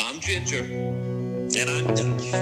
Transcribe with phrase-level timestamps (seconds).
[0.00, 0.64] I'm Ginger.
[0.64, 2.34] And I'm Dutch.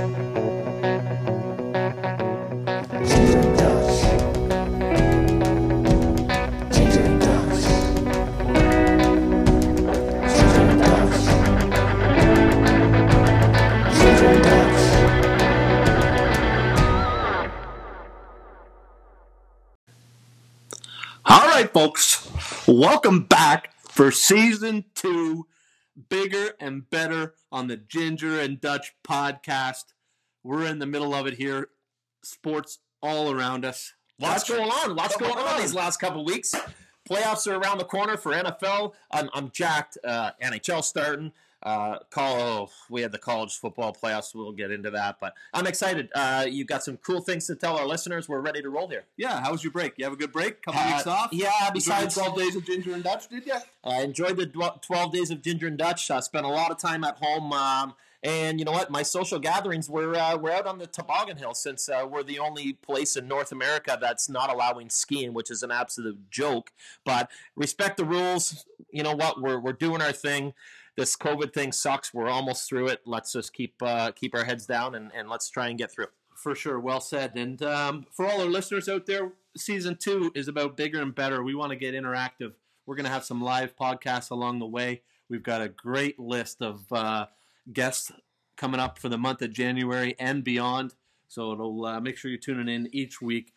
[21.28, 22.30] All right, folks,
[22.68, 25.46] welcome back for season two,
[26.08, 29.84] bigger and better on the Ginger and Dutch podcast.
[30.42, 31.68] We're in the middle of it here.
[32.22, 33.94] Sports all around us.
[34.18, 34.96] Lots going on.
[34.96, 35.60] Lots going on on.
[35.60, 36.54] these last couple weeks.
[37.08, 38.94] Playoffs are around the corner for NFL.
[39.10, 39.98] I'm, I'm jacked.
[40.02, 41.32] Uh, NHL starting.
[41.66, 44.36] Uh, call, oh, we had the college football playoffs.
[44.36, 46.10] We'll get into that, but I'm excited.
[46.14, 48.28] Uh, you got some cool things to tell our listeners.
[48.28, 49.06] We're ready to roll here.
[49.16, 49.94] Yeah, how was your break?
[49.96, 50.62] You have a good break?
[50.62, 51.30] Couple Uh, weeks off?
[51.32, 51.50] Yeah.
[51.74, 53.56] Besides, 12 days of Ginger and Dutch, did you?
[53.82, 56.08] I enjoyed the 12 days of Ginger and Dutch.
[56.08, 57.52] I spent a lot of time at home.
[57.52, 58.88] Um, and you know what?
[58.90, 62.38] My social gatherings were uh, we're out on the toboggan hill since uh, we're the
[62.38, 66.70] only place in North America that's not allowing skiing, which is an absolute joke.
[67.04, 68.64] But respect the rules.
[68.92, 69.40] You know what?
[69.42, 70.54] We're we're doing our thing.
[70.96, 72.14] This COVID thing sucks.
[72.14, 73.02] We're almost through it.
[73.04, 76.06] Let's just keep uh, keep our heads down and, and let's try and get through.
[76.34, 77.34] For sure, well said.
[77.36, 81.42] And um, for all our listeners out there, season two is about bigger and better.
[81.42, 82.52] We want to get interactive.
[82.86, 85.02] We're going to have some live podcasts along the way.
[85.28, 87.26] We've got a great list of uh,
[87.72, 88.12] guests
[88.56, 90.94] coming up for the month of January and beyond.
[91.28, 93.52] So it'll uh, make sure you're tuning in each week,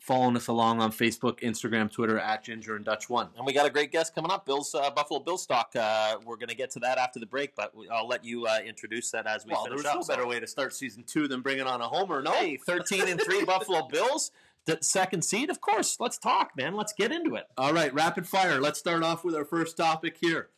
[0.00, 3.28] following us along on Facebook, Instagram, Twitter at Ginger and Dutch One.
[3.36, 5.70] And we got a great guest coming up, Bill's uh, Buffalo Bill stock.
[5.76, 8.46] Uh, we're going to get to that after the break, but we, I'll let you
[8.46, 9.96] uh, introduce that as we Well, finish up.
[9.96, 12.22] no So- better way to start season two than bringing on a homer.
[12.22, 14.30] No, Hey, 13 and 3 Buffalo Bills,
[14.66, 15.50] the second seed.
[15.50, 16.74] Of course, let's talk, man.
[16.74, 17.44] Let's get into it.
[17.58, 18.60] All right, rapid fire.
[18.60, 20.48] Let's start off with our first topic here.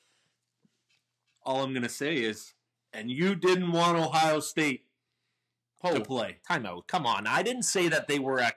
[1.44, 2.54] All I'm going to say is,
[2.92, 4.84] and you didn't want Ohio State
[5.84, 6.36] to play.
[6.48, 6.86] Timeout.
[6.86, 7.26] Come on.
[7.26, 8.52] I didn't say that they were a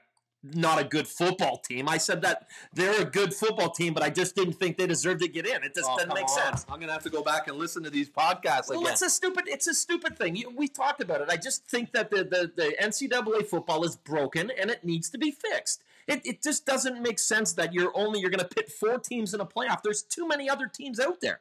[0.54, 1.89] not a good football team.
[1.89, 5.22] I said that they're a good football team, but I just didn't think they deserved
[5.22, 5.64] to get in.
[5.64, 6.30] It just Oh, doesn't make on.
[6.30, 6.66] sense.
[6.70, 8.92] I'm going to have to go back and listen to these podcasts Well, again.
[8.94, 9.45] it's a stupid.
[9.48, 10.36] It's a stupid thing.
[10.36, 11.30] You, we talked about it.
[11.30, 15.17] I just think that the, the, the NCAA football is broken and it needs to
[15.17, 15.84] be fixed.
[16.08, 19.34] It, it just doesn't make sense that you're only you're going to pit four teams
[19.34, 19.82] in a playoff.
[19.82, 21.39] There's too many other teams out there.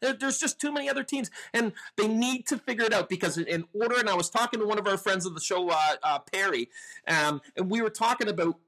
[0.00, 3.38] There- There's just too many other teams, and they need to figure it out because
[3.38, 3.98] in order.
[3.98, 6.68] And I was talking to one of our friends of the show, uh, uh, Perry,
[7.08, 8.58] um, and we were talking about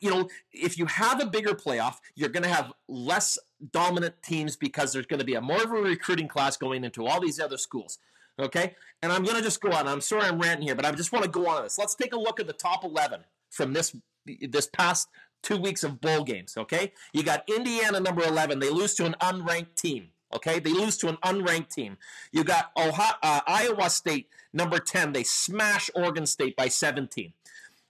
[0.00, 3.38] you know, if you have a bigger playoff, you're going to have less
[3.72, 7.06] dominant teams because there's going to be a more of a recruiting class going into
[7.06, 7.98] all these other schools.
[8.38, 9.86] Okay, and I'm going to just go on.
[9.86, 11.78] I'm sorry I'm ranting here, but I just want to go on this.
[11.78, 13.20] Let's take a look at the top 11
[13.50, 13.94] from this
[14.26, 15.08] this past
[15.44, 16.56] two weeks of bowl games.
[16.56, 18.58] Okay, you got Indiana number 11.
[18.58, 20.08] They lose to an unranked team.
[20.34, 21.96] Okay, they lose to an unranked team.
[22.32, 25.12] You got Ohio, uh, Iowa State number 10.
[25.12, 27.32] They smash Oregon State by 17.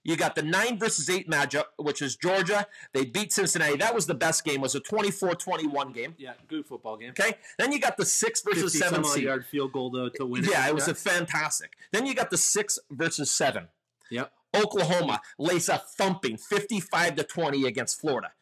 [0.06, 2.66] You got the nine versus eight matchup, which is Georgia.
[2.92, 3.78] They beat Cincinnati.
[3.78, 4.56] That was the best game.
[4.56, 6.14] It was a 24-21 game.
[6.18, 7.10] yeah, good football game.
[7.10, 7.38] Okay.
[7.58, 9.24] Then you got the six versus seven seed.
[9.24, 10.44] yard field goal to, to win.
[10.44, 11.72] Yeah, it was a fantastic.
[11.90, 13.68] Then you got the six versus seven.
[14.10, 14.30] Yep.
[14.54, 18.32] Oklahoma lays a thumping 55 to 20 against Florida.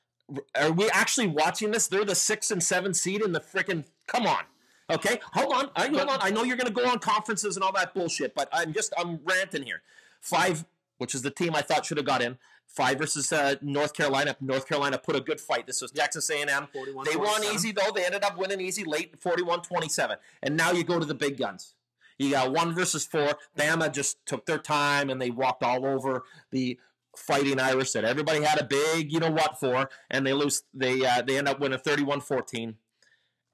[0.54, 1.88] Are we actually watching this?
[1.88, 3.84] They're the six and seven seed in the freaking.
[4.06, 4.44] Come on.
[4.90, 5.70] Okay, hold on.
[5.76, 6.18] I, hold on.
[6.20, 8.92] I know you're going to go on conferences and all that bullshit, but I'm just
[8.98, 9.82] I'm ranting here.
[10.20, 10.64] Five,
[10.98, 12.38] which is the team I thought should have got in.
[12.66, 14.34] Five versus uh, North Carolina.
[14.40, 15.66] North Carolina put a good fight.
[15.66, 16.68] This was Texas A&M.
[16.72, 17.54] 41, They won 47.
[17.54, 17.90] easy though.
[17.94, 20.16] They ended up winning easy late, 41-27.
[20.42, 21.74] And now you go to the big guns.
[22.22, 23.36] You got one versus four.
[23.58, 26.78] Bama just took their time and they walked all over the
[27.16, 30.62] fighting Irish that everybody had a big, you know what for, and they lose.
[30.72, 32.74] They uh, they end up winning 31-14.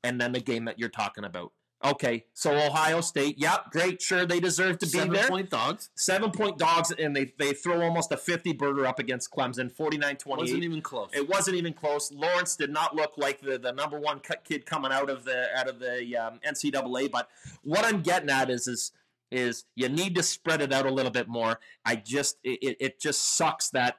[0.05, 1.53] And then the game that you're talking about.
[1.85, 5.29] Okay, so Ohio State, yep, great, sure, they deserve to be Seven there.
[5.29, 5.91] point dogs.
[5.95, 10.17] Seven point dogs, and they, they throw almost a 50 burger up against Clemson, 49
[10.17, 10.43] 28.
[10.43, 11.11] Wasn't even close.
[11.13, 12.11] It wasn't even close.
[12.11, 15.47] Lawrence did not look like the, the number one cut kid coming out of the
[15.57, 17.13] out of the um, NCAA.
[17.13, 17.29] But
[17.63, 18.91] what I'm getting at is is
[19.31, 21.61] is you need to spread it out a little bit more.
[21.85, 23.99] I just it- it just sucks that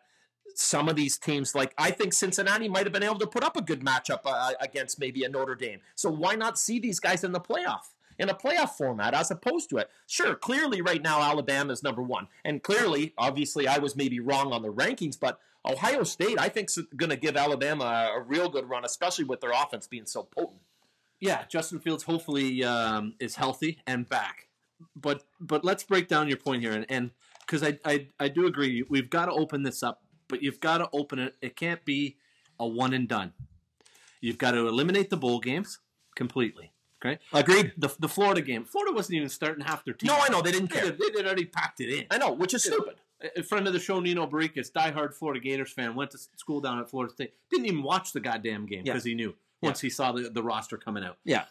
[0.60, 3.56] some of these teams, like I think Cincinnati, might have been able to put up
[3.56, 5.80] a good matchup uh, against maybe a Notre Dame.
[5.96, 7.94] So why not see these guys in the playoff?
[8.18, 9.90] In a playoff format, as opposed to it.
[10.06, 12.28] Sure, clearly, right now, Alabama is number one.
[12.44, 16.68] And clearly, obviously, I was maybe wrong on the rankings, but Ohio State, I think,
[16.70, 20.24] is going to give Alabama a, real good run, especially with their offense being so
[20.24, 20.60] potent.
[21.22, 24.48] yeah, Justin Fields hopefully um, is healthy and back.
[24.96, 27.12] But but let's break down your point here, and and
[27.42, 30.78] because I, I I do agree, we've got to open this up, but you've got
[30.78, 31.36] to open it.
[31.42, 32.16] It can't be
[32.60, 33.34] a one and done.
[34.22, 35.80] You've got to eliminate the bowl games
[36.16, 36.72] completely.
[37.04, 37.72] Okay, Agreed.
[37.78, 38.66] the the Florida game.
[38.66, 40.08] Florida wasn't even starting half their team.
[40.08, 40.92] No, I know they didn't They care.
[40.92, 42.06] they had already packed it in.
[42.12, 42.96] I know, which is stupid.
[43.38, 46.80] A friend of the show, Nino Baricas, diehard Florida Gators fan, went to school down
[46.80, 47.34] at Florida State.
[47.50, 48.94] Didn't even watch the goddamn game Yeah.
[48.94, 51.18] because he knew once he saw the, the roster coming out.
[51.26, 51.46] Yeah.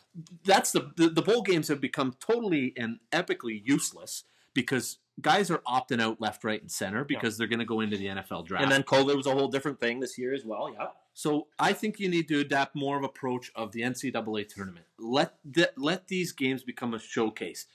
[0.44, 4.24] That's the, the the bowl games have become totally and epically useless
[4.54, 7.96] because guys are opting out left, right, and center because they're going to go into
[7.96, 8.62] the NFL draft.
[8.62, 10.72] And then COVID was a whole different thing this year as well.
[10.72, 10.88] Yeah.
[11.14, 14.86] So I think you need to adapt more of approach of the NCAA tournament.
[14.98, 17.66] Let th- let these games become a showcase.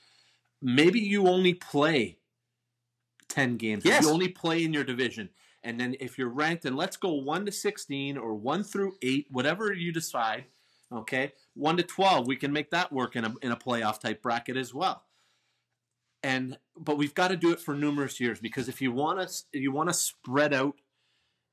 [0.62, 2.18] Maybe you only play
[3.28, 3.84] ten games.
[3.84, 4.04] Yes.
[4.04, 5.28] You only play in your division,
[5.62, 9.26] and then if you're ranked, and let's go one to sixteen or one through eight,
[9.30, 10.44] whatever you decide.
[10.92, 14.22] Okay, one to twelve, we can make that work in a in a playoff type
[14.22, 15.02] bracket as well.
[16.24, 19.34] And but we've got to do it for numerous years because if you want to
[19.52, 20.74] if you want to spread out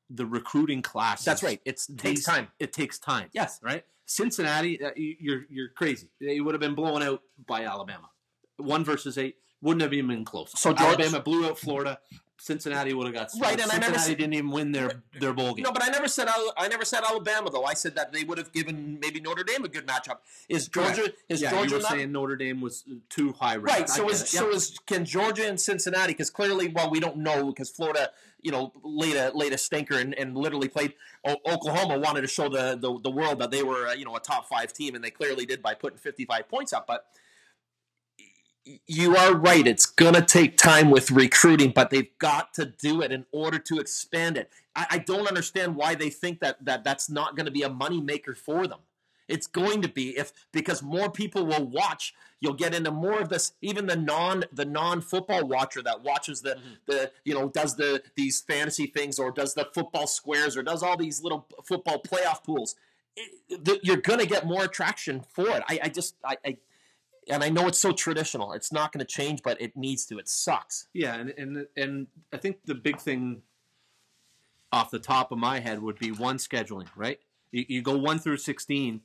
[0.09, 1.62] the recruiting class, That's right.
[1.65, 2.47] It's it takes time.
[2.59, 3.29] it takes time.
[3.33, 3.59] Yes.
[3.62, 3.83] Right?
[4.06, 6.09] Cincinnati, uh, you- you're you're crazy.
[6.19, 8.09] They would have been blown out by Alabama.
[8.57, 10.51] One versus eight wouldn't have even been close.
[10.59, 12.00] So George- Alabama blew out Florida.
[12.43, 15.31] Cincinnati would have got Right, and I Cincinnati never said- didn't even win their their
[15.31, 15.61] bowl game.
[15.63, 16.27] No, but I never said
[16.57, 17.65] I never said Alabama though.
[17.65, 20.17] I said that they would have given maybe Notre Dame a good matchup.
[20.49, 23.79] Is Georgia is yeah, Georgia you were not saying Notre Dame was too high ranked.
[23.81, 23.89] right?
[23.89, 26.13] So is so is can Georgia and Cincinnati?
[26.13, 28.09] Because clearly, well, we don't know because Florida,
[28.41, 30.94] you know, laid a laid a stinker and, and literally played.
[31.23, 34.15] O- Oklahoma wanted to show the, the the world that they were uh, you know
[34.15, 36.87] a top five team, and they clearly did by putting fifty five points up.
[36.87, 37.05] But
[38.87, 43.11] you are right; it's gonna take time with recruiting, but they've got to do it
[43.11, 44.51] in order to expand it.
[44.75, 47.69] I, I don't understand why they think that that that's not going to be a
[47.69, 48.79] money maker for them.
[49.27, 52.13] It's going to be if because more people will watch.
[52.39, 53.53] You'll get into more of this.
[53.61, 56.73] Even the non the non football watcher that watches the mm-hmm.
[56.85, 60.83] the you know does the these fantasy things or does the football squares or does
[60.83, 62.75] all these little football playoff pools.
[63.15, 65.63] It, the, you're going to get more attraction for it.
[65.67, 66.57] I, I just I, I
[67.29, 68.53] and I know it's so traditional.
[68.53, 70.18] It's not going to change, but it needs to.
[70.18, 70.88] It sucks.
[70.94, 73.44] Yeah, and, and and I think the big thing
[74.71, 77.19] off the top of my head would be one scheduling, right?
[77.51, 79.01] You, you go one through sixteen,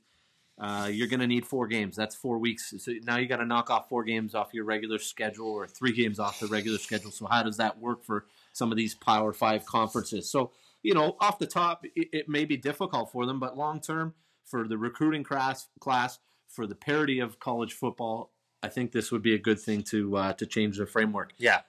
[0.58, 1.96] uh, you're going to need four games.
[1.96, 2.72] That's four weeks.
[2.78, 5.92] So now you got to knock off four games off your regular schedule or three
[5.92, 7.10] games off the regular schedule.
[7.10, 10.30] So how does that work for some of these Power Five conferences?
[10.30, 10.52] So
[10.82, 14.14] you know, off the top, it, it may be difficult for them, but long term,
[14.44, 18.32] for the recruiting class, class for the parity of college football,
[18.62, 21.32] I think this would be a good thing to uh, to change the framework.
[21.36, 21.60] Yeah,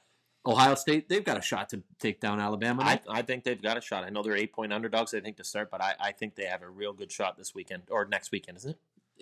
[0.45, 2.83] Ohio State, they've got a shot to take down Alabama.
[2.83, 4.03] I, I think they've got a shot.
[4.03, 5.13] I know they're eight point underdogs.
[5.13, 7.53] I think to start, but I, I think they have a real good shot this
[7.53, 8.77] weekend or next weekend, isn't it?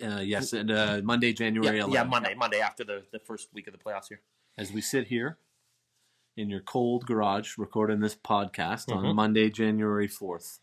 [0.06, 1.92] uh, yes, and uh, Monday, January yeah, 11th.
[1.94, 4.20] yeah, Monday, Monday after the, the first week of the playoffs here.
[4.58, 5.38] As we sit here
[6.36, 8.96] in your cold garage recording this podcast Mhm.
[9.08, 10.58] on Monday, January 4th,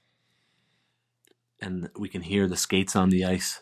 [1.60, 3.62] and we can hear the skates on the ice.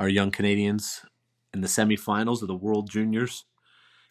[0.00, 1.04] Our young Canadians
[1.52, 3.44] in the semifinals of the World Juniors,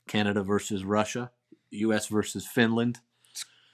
[0.08, 1.32] Canada versus Russia,
[1.72, 2.06] U.S.
[2.06, 3.00] versus Finland.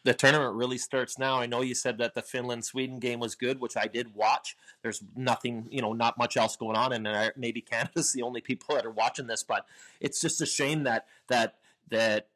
[0.06, 1.41] The tournament really starts now.
[1.41, 4.56] I know you said that the Finland Sweden game was good, which I did watch.
[4.81, 8.75] There's nothing, you know, not much else going on, and maybe Canada's the only people
[8.75, 9.44] that are watching this.
[9.44, 9.65] But
[10.00, 11.56] it's just a shame that that
[11.89, 12.29] that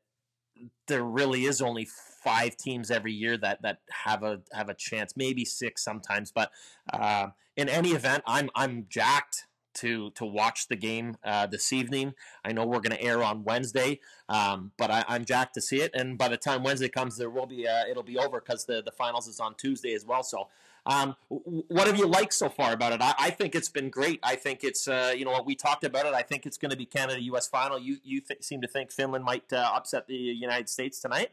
[0.88, 1.88] there really is only
[2.22, 6.34] five teams every year that that have a have a chance, maybe six sometimes.
[6.34, 6.52] But
[6.92, 9.46] uh, in any event, I'm I'm jacked
[9.76, 12.14] to to watch the game uh, this evening.
[12.44, 15.82] I know we're going to air on Wednesday, um, but I, I'm jacked to see
[15.82, 15.92] it.
[15.94, 18.82] And by the time Wednesday comes, there will be uh, it'll be over because the
[18.82, 20.24] the finals is on Tuesday as well.
[20.24, 20.48] So.
[20.86, 23.02] Um, what have you liked so far about it?
[23.02, 24.20] I, I think it's been great.
[24.24, 26.14] I think it's uh, you know we talked about it.
[26.14, 27.48] I think it's going to be Canada U.S.
[27.48, 27.78] final.
[27.78, 31.32] You you th- seem to think Finland might uh, upset the United States tonight.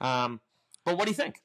[0.00, 0.40] Um,
[0.84, 1.40] but what do you think?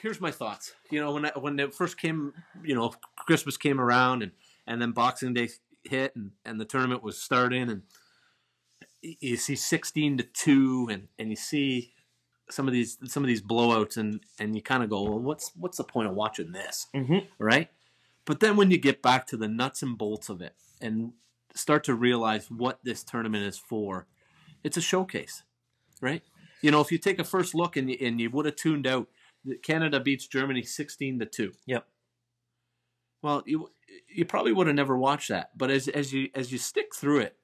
[0.00, 0.74] here's my thoughts.
[0.90, 4.32] You know, when I, when it first came, you know, Christmas came around and
[4.70, 5.48] and then Boxing Day
[5.84, 7.82] hit and and the tournament was starting and
[9.02, 11.92] you see 16 to 2 and and you see
[12.50, 15.50] some of these some of these blowouts and and you kind of go, well, what's
[15.56, 17.18] what's the point of watching this, Mm-hmm.
[17.38, 17.68] right?
[18.24, 21.12] But then when you get back to the nuts and bolts of it and
[21.54, 24.06] start to realize what this tournament is for,
[24.62, 25.42] it's a showcase,
[26.00, 26.22] right?
[26.62, 28.86] You know, if you take a first look and you, and you would have tuned
[28.86, 29.08] out
[29.62, 31.52] Canada beats Germany 16 to 2.
[31.66, 31.86] Yep.
[33.22, 33.70] Well, you
[34.08, 37.20] you probably would have never watched that, but as as you as you stick through
[37.20, 37.36] it,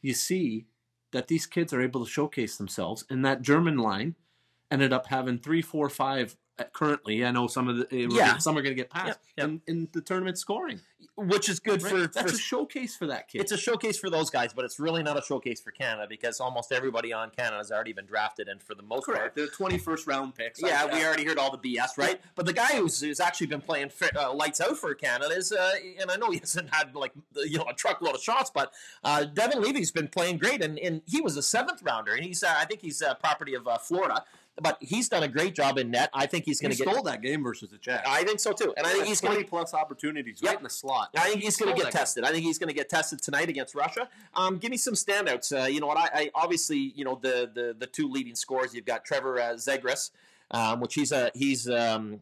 [0.00, 0.66] you see
[1.12, 4.16] that these kids are able to showcase themselves and that German line
[4.70, 6.36] ended up having three, four, five
[6.72, 7.24] currently.
[7.24, 8.38] I know some of the uh, Yeah.
[8.38, 9.46] some are going to get past Yep, yep.
[9.48, 10.80] In, in the tournament scoring.
[11.16, 11.90] which is good Right?
[11.92, 13.40] for, That's for a showcase for that kid.
[13.42, 16.40] it's a showcase for those guys, but it's really not a showcase for Canada because
[16.40, 19.36] almost everybody on Canada has already been drafted, and for the most part, correct.
[19.36, 20.60] The twenty first round picks.
[20.62, 22.20] Yeah, I- we already heard all the BS, right?
[22.34, 25.72] But the guy who's, who's actually been playing uh, lights out for Canada is, uh,
[26.00, 28.72] and I know he hasn't had like you know a truckload of shots, but
[29.04, 32.42] uh, Devon Levi's been playing great, and, and he was a seventh rounder, and he's
[32.42, 34.24] uh, I think he's uh, property of uh, Florida,
[34.60, 36.10] but he's done a great job in net.
[36.12, 36.88] I think he's going to get.
[36.88, 38.06] stole that game versus the Czechs.
[38.08, 39.50] I think so too, and I think he's going twenty to.
[39.50, 40.48] plus opportunities Yep.
[40.50, 41.08] right in the slot.
[41.16, 41.98] I think he's going to get that game.
[42.00, 42.24] tested.
[42.24, 44.08] I think he's going to get tested tonight against Russia.
[44.34, 45.52] Um, give me some standouts.
[45.58, 45.96] Uh, you know what?
[45.96, 48.74] I, I obviously, you know, the the the two leading scores.
[48.74, 50.10] You've got Trevor uh, Zegras,
[50.50, 52.20] um, which he's a he's um,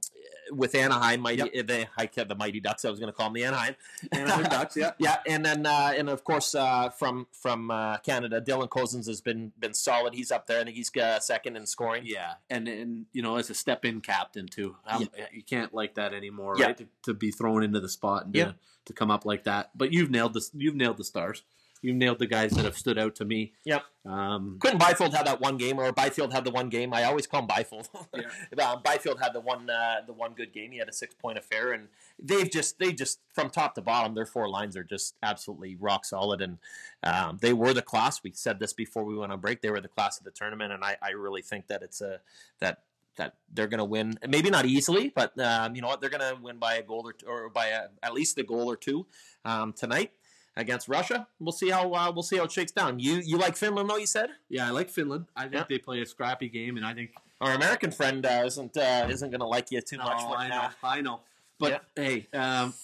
[0.53, 1.21] with Anaheim.
[1.21, 1.67] Mighty Yep.
[1.67, 2.85] the I kept the Mighty Ducks.
[2.85, 3.75] I was going to call them the Anaheim.
[4.13, 4.93] Anaheim Ducks, yeah.
[4.99, 9.21] Yeah, and then uh, and of course uh, from from uh, Canada, Dylan Cozens has
[9.21, 10.15] been been solid.
[10.15, 10.61] He's up there.
[10.61, 12.03] I think he's uh, second in scoring.
[12.07, 15.95] Yeah, and and you know, as a step in captain too, um, you can't like
[15.95, 16.67] that anymore, Yeah.
[16.67, 16.79] right?
[16.79, 18.45] To, to be thrown into the spot and Yeah.
[18.47, 18.55] to,
[18.87, 19.71] to come up like that.
[19.77, 20.51] But you've nailed this.
[20.55, 21.43] You've nailed the stars.
[21.83, 23.53] You've nailed the guys that have stood out to me.
[23.65, 23.83] Yep.
[24.05, 26.93] Um, Quinton Byfield had that one game, or Byfield had the one game.
[26.93, 27.89] I always call him Byfield.
[28.15, 28.23] Yeah.
[28.59, 30.73] uh, Byfield had the one uh, the one good game.
[30.73, 31.89] He had a six point affair, and
[32.23, 36.05] they've just they just from top to bottom, their four lines are just absolutely rock
[36.05, 36.59] solid, and
[37.03, 38.23] um, they were the class.
[38.23, 39.63] We said this before we went on break.
[39.63, 42.21] They were the class of the tournament, and I, I really think that it's a
[42.61, 42.83] that
[43.17, 44.15] that they're going to win.
[44.29, 46.01] Maybe not easily, but um, you know what?
[46.01, 48.43] They're going to win by a goal or, two, or by a, at least a
[48.43, 49.07] goal or two
[49.45, 50.13] um, tonight
[50.57, 51.27] against Russia.
[51.39, 52.99] We'll see how uh, we'll see how it shakes down.
[52.99, 53.97] You you like Finland though?
[53.97, 54.31] You said.
[54.49, 55.27] yeah, I like Finland.
[55.37, 55.65] I think Yeah.
[55.69, 59.31] they play a scrappy game, and I think Our American friend uh, isn't uh, isn't
[59.31, 60.23] going to like you too No, much.
[60.23, 61.21] I know, I know.
[61.59, 62.75] But hey, um,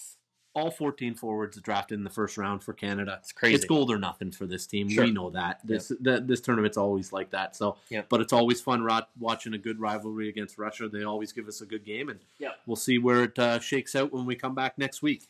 [0.54, 3.18] all 14 forwards drafted in the first round for Canada.
[3.20, 3.54] it's crazy.
[3.56, 4.88] It's gold or nothing for this team.
[4.88, 5.04] Sure.
[5.04, 5.61] We know that.
[5.64, 7.54] This that, this tournament's always like that.
[7.56, 8.02] So, Yeah.
[8.08, 10.88] but it's always fun rot, watching a good rivalry against Russia.
[10.88, 12.52] They always give us a good game, and Yeah.
[12.66, 15.28] we'll see where it uh, shakes out when we come back next week.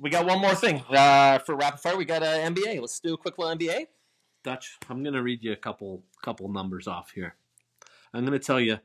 [0.00, 1.96] We got one more thing uh, for rapid fire.
[1.96, 2.80] We got uh, NBA.
[2.80, 3.86] Let's do a quick little NBA.
[4.44, 7.34] Dutch, I'm going to read you a couple couple numbers off here.
[8.14, 8.78] I'm going to tell you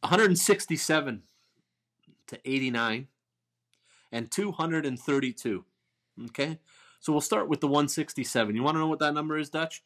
[0.00, 1.22] 167
[2.26, 3.08] to 89
[4.12, 5.64] and 232.
[6.26, 6.58] Okay?
[7.00, 8.54] So we'll start with the 167.
[8.54, 9.82] You want to know what that number is, Dutch?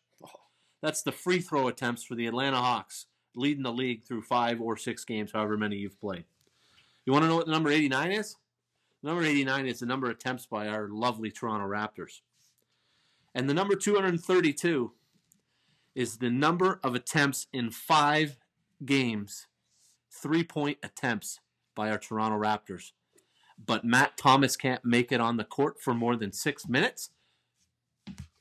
[0.80, 3.06] That's the free throw attempts for the Atlanta Hawks,
[3.37, 6.25] leading the league through 5 or 6 games, however many you've played.
[7.06, 8.37] You want to know what the number 89 is?
[9.02, 12.21] Number 89 is the number of attempts by our lovely Toronto Raptors.
[13.35, 14.92] And the number 232
[15.94, 18.37] is the number of attempts in five
[18.85, 19.47] games,
[20.11, 21.40] three point attempts
[21.75, 22.92] by our Toronto Raptors.
[23.64, 27.11] But Matt Thomas can't make it on the court for more than six minutes.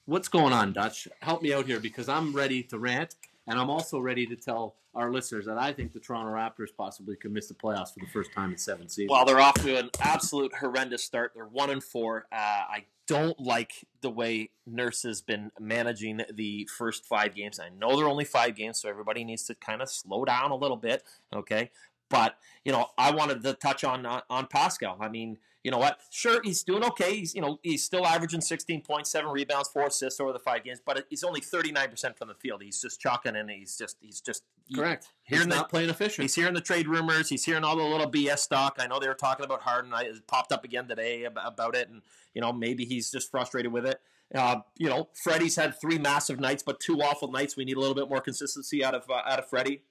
[0.06, 1.08] What's going on, Dutch?
[1.22, 3.16] Help me out here because I'm ready to rant,
[3.48, 7.16] and I'm also ready to tell our listeners that I think the Toronto Raptors possibly
[7.16, 9.12] could miss the playoffs for the first time in seven seasons.
[9.12, 11.32] Well, they're off to an absolute horrendous start.
[11.34, 12.26] They're one and four.
[12.32, 17.60] Uh, I don't like the way Nurse has been managing the first five games.
[17.60, 20.56] I know they're only five games, so everybody needs to kind of slow down a
[20.56, 21.04] little bit.
[21.34, 21.72] Okay,
[22.10, 24.98] but you know, I wanted to touch on on, on Pascal.
[25.00, 26.00] I mean, you know what?
[26.10, 27.16] Sure, he's doing okay.
[27.18, 30.64] He's you know he's still averaging sixteen point seven rebounds, four assists over the five
[30.64, 32.62] games, but he's only thirty nine percent from the field.
[32.64, 34.44] He's just chalking and he's just he's just
[34.76, 35.10] correct.
[35.24, 36.24] Here He's in the- not playing efficient.
[36.24, 37.30] He's hearing the trade rumors.
[37.30, 38.78] He's hearing all the little BS talk.
[38.80, 39.94] I know they were talking about Harden.
[39.94, 42.02] I, it popped up again today ab- about it, and
[42.34, 44.00] you know maybe he's just frustrated with it.
[44.34, 47.58] Uh, you know, Freddie's had three massive nights, but two awful nights.
[47.58, 49.82] We need a little bit more consistency out of uh, out of Freddie.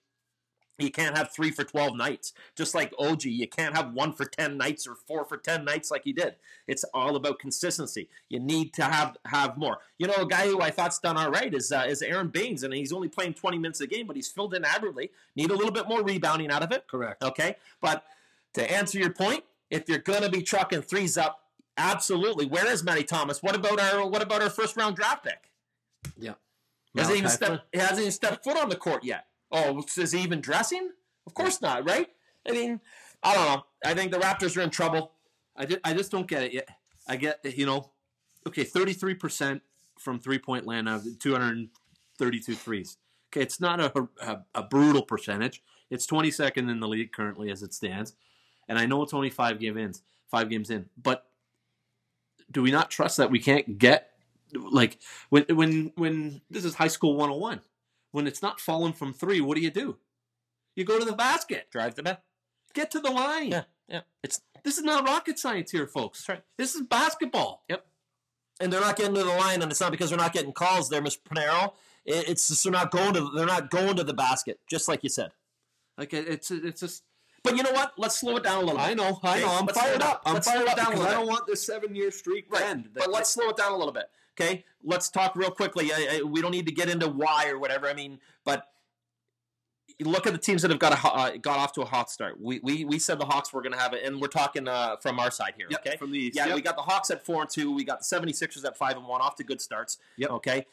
[0.80, 3.24] You can't have three for twelve nights, just like OG.
[3.24, 6.36] You can't have one for ten nights or four for ten nights like he did.
[6.66, 8.08] It's all about consistency.
[8.28, 9.78] You need to have have more.
[9.98, 12.62] You know, a guy who I thought's done all right is uh, is Aron Baynes,
[12.62, 15.10] and he's only playing twenty minutes a game, but he's filled in admirably.
[15.36, 16.86] Need a little bit more rebounding out of it.
[16.88, 17.22] correct.
[17.22, 18.04] Okay, but
[18.54, 21.44] to answer your point, if you're going to be trucking threes up,
[21.76, 22.46] absolutely.
[22.46, 23.42] Where is Matty Thomas?
[23.42, 25.50] What about our what about our first round draft pick?
[26.18, 26.34] Yeah.
[26.96, 27.64] Hasn't even stepped.
[27.72, 29.26] He hasn't even stepped foot on the court yet.
[29.52, 30.90] Oh, is he even dressing?
[31.26, 32.08] Of course not, right?
[32.48, 32.80] I mean,
[33.22, 33.62] I don't know.
[33.84, 35.12] I think the Raptors are in trouble.
[35.56, 36.68] I just, I just don't get it yet.
[37.08, 37.90] I get you know,
[38.46, 39.62] okay, thirty three percent
[39.98, 42.96] from three point land of 232 threes.
[43.32, 45.62] Okay, it's not a, a a brutal percentage.
[45.90, 48.14] It's twenty second in the league currently as it stands,
[48.68, 50.88] and I know it's only five game ins, five games in.
[51.00, 51.26] But
[52.50, 54.10] do we not trust that we can't get
[54.54, 57.60] like when when when this is high school one hundred and one?
[58.12, 59.98] When it's not falling from three, what do you do?
[60.74, 61.68] You go to the basket.
[61.70, 62.22] Drive the bet.
[62.74, 63.50] Get to the line.
[63.50, 64.00] Yeah, yeah.
[64.22, 66.20] It's This is not rocket science here, folks.
[66.20, 66.44] That's right.
[66.56, 67.64] This is basketball.
[67.68, 67.84] Yep.
[68.60, 70.88] and they're not getting to the line, and it's not because they're not getting calls
[70.90, 71.18] there, Mr.
[71.22, 71.72] Panero.
[72.04, 75.08] It's just they're not going to they're not going to the basket, just like you
[75.10, 75.32] said.
[75.98, 77.04] Like it's it's just.
[77.42, 77.92] But you know what?
[77.96, 78.82] Let's slow it down a little bit.
[78.82, 79.52] I know, I Okay, know.
[79.52, 80.22] I'm let's fired it up.
[80.26, 82.48] I'm Let's fired it up down a little I don't want this seven year streak
[82.50, 82.64] to Right.
[82.66, 82.90] end.
[82.92, 84.04] But let's slow it down a little bit.
[84.40, 85.92] Okay, let's talk real quickly.
[85.92, 87.86] I, I, we don't need to get into why or whatever.
[87.88, 88.66] I mean, but
[90.02, 92.40] look at the teams that have got a, uh, got off to a hot start.
[92.40, 94.96] We we, we said the Hawks were going to have it, and we're talking uh,
[94.96, 95.66] from our side here.
[95.70, 96.36] Yep, Okay, from the East.
[96.36, 96.54] yeah, Yep.
[96.56, 97.72] we got the Hawks at four and two.
[97.74, 99.98] We got the 76ers at five and one, off to good starts.
[100.16, 100.30] Yep.
[100.30, 100.66] Okay.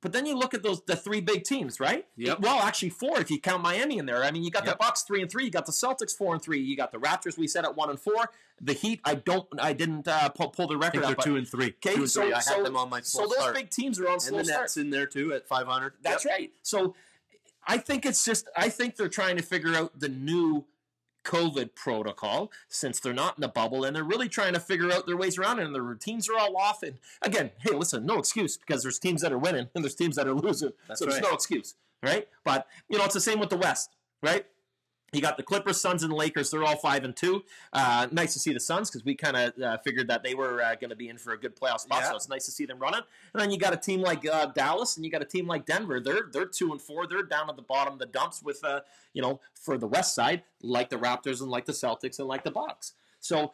[0.00, 2.04] But then you look at those the three big teams, right?
[2.16, 2.40] Yep.
[2.40, 4.24] Well, actually four if you count Miami in there.
[4.24, 4.74] I mean, you got Yep.
[4.74, 5.44] the Bucks three and three.
[5.44, 6.58] You got the Celtics four and three.
[6.60, 7.38] You got the Raptors.
[7.38, 8.30] We said at one and four.
[8.64, 9.00] The Heat.
[9.04, 9.46] I don't.
[9.58, 11.08] I didn't uh, pull, pull the I record think up.
[11.08, 11.66] they're but- two and three.
[11.84, 12.32] Okay, two and so- three.
[12.32, 13.54] I so- have them on my so those start.
[13.54, 14.60] big teams are on and slow the start.
[14.62, 15.94] Nets in there too at 500.
[16.02, 16.52] That's right.
[16.62, 16.94] So
[17.66, 20.64] I think it's just I think they're trying to figure out the new
[21.24, 25.06] COVID protocol since they're not in the bubble and they're really trying to figure out
[25.06, 26.82] their ways around it and their routines are all off.
[26.82, 30.16] And again, hey, listen, no excuse because there's teams that are winning and there's teams
[30.16, 30.72] that are losing.
[30.88, 32.26] That's so there's no excuse, right?
[32.44, 33.90] But you know, it's the same with the West,
[34.22, 34.46] right?
[35.12, 36.50] You got the Clippers, Suns, and Lakers.
[36.50, 37.44] They're all five and two.
[37.72, 40.62] Uh, nice to see the Suns because we kind of uh, figured that they were
[40.62, 42.00] uh, going to be in for a good playoff spot.
[42.02, 42.10] Yeah.
[42.10, 43.02] So it's nice to see them running.
[43.34, 45.66] And then you got a team like uh, Dallas, and you got a team like
[45.66, 46.00] Denver.
[46.00, 47.06] They're they're two and four.
[47.06, 48.80] They're down at the bottom of the dumps with uh,
[49.12, 52.44] you know for the West side, like the Raptors and like the Celtics and like
[52.44, 52.94] the Bucks.
[53.20, 53.52] So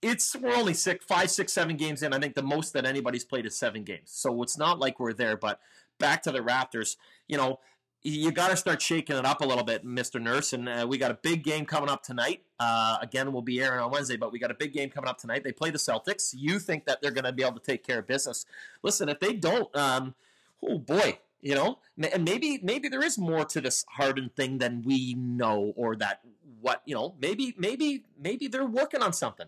[0.00, 2.14] it's we're only six, five, six, seven games in.
[2.14, 4.04] I think the most that anybody's played is seven games.
[4.06, 5.36] So it's not like we're there.
[5.36, 5.60] But
[5.98, 7.58] back to the Raptors, you know,
[8.02, 10.52] you got to start shaking it up a little bit, Mister Nurse.
[10.52, 12.42] And uh, we got a big game coming up tonight.
[12.58, 15.18] Uh, again, we'll be airing on Wednesday, but we got a big game coming up
[15.18, 15.44] tonight.
[15.44, 16.34] They play the Celtics.
[16.36, 18.46] You think that they're going to be able to take care of business?
[18.82, 20.14] Listen, if they don't, um,
[20.62, 21.18] oh boy.
[21.40, 21.78] You know,
[22.12, 26.18] and maybe maybe there is more to this Harden thing than we know, or that
[26.60, 27.14] what you know.
[27.20, 29.46] Maybe maybe maybe they're working on something.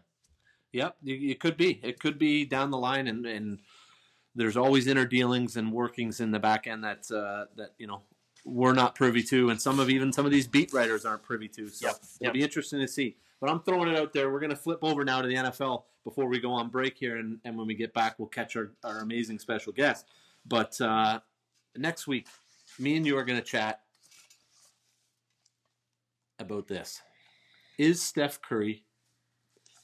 [0.71, 1.81] Yep, you could be.
[1.83, 3.59] It could be down the line, and, and
[4.37, 8.03] there's always inner dealings and workings in the back end that uh, that you know
[8.45, 11.49] we're not privy to, and some of even some of these beat writers aren't privy
[11.49, 11.69] to.
[11.69, 12.33] So Yep, it'll yep.
[12.35, 13.17] be interesting to see.
[13.41, 14.31] But I'm throwing it out there.
[14.31, 17.17] We're going to flip over now to the NFL before we go on break here,
[17.17, 20.07] and, and when we get back, we'll catch our, our amazing special guest.
[20.47, 21.21] But uh,
[21.77, 22.27] next week,
[22.79, 23.81] me and you are going to chat
[26.39, 27.01] about this.
[27.79, 28.85] Is Steph Curry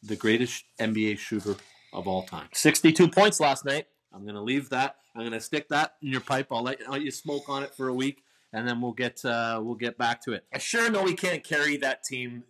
[0.02, 1.56] the greatest NBA shooter
[1.92, 2.48] of all time?
[2.52, 3.86] Sixty-two points last night.
[4.12, 4.96] I'm going to leave that.
[5.14, 6.48] I'm going to stick that in your pipe.
[6.50, 8.22] I'll let, I'll let you smoke on it for a week,
[8.56, 10.44] and then we'll get uh, we'll get back to it.
[10.52, 12.44] I sure know he can't carry that team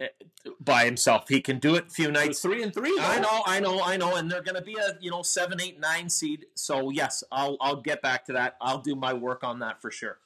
[0.00, 0.08] eh,
[0.60, 1.28] by himself.
[1.28, 2.40] He can do it a few nights.
[2.40, 2.98] three and three.
[3.00, 5.60] I know, I know, I know, and they're going to be a you know seven,
[5.60, 6.46] eight, nine seed.
[6.54, 8.56] So yes, I'll I'll get back to that.
[8.60, 10.18] I'll do my work on that for sure.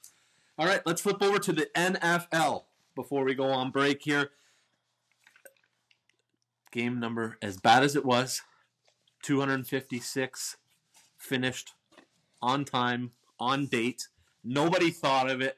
[0.58, 4.30] All right, let's flip over to the NFL before we go on break here.
[6.72, 8.40] Game number, as bad as it was,
[9.22, 10.56] 256
[11.18, 11.74] finished
[12.40, 14.08] on time, on date.
[14.46, 15.56] Nobody thought of it.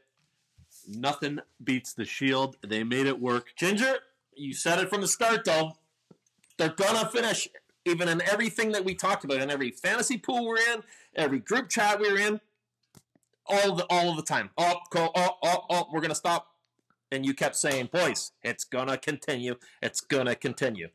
[0.88, 2.56] Nothing beats the Shield.
[2.66, 3.52] They made it work.
[3.54, 3.98] Ginger,
[4.34, 5.76] you said it from the start, though.
[6.56, 7.48] They're gonna finish,
[7.84, 10.82] even in everything that we talked about, in every fantasy pool we're in,
[11.14, 12.40] every group chat we're in,
[13.44, 14.48] all the all of the time.
[14.56, 16.48] Oh, go, oh, oh, oh, we're gonna stop.
[17.12, 19.56] And you kept saying, "Boys, it's gonna continue.
[19.82, 20.88] It's gonna continue."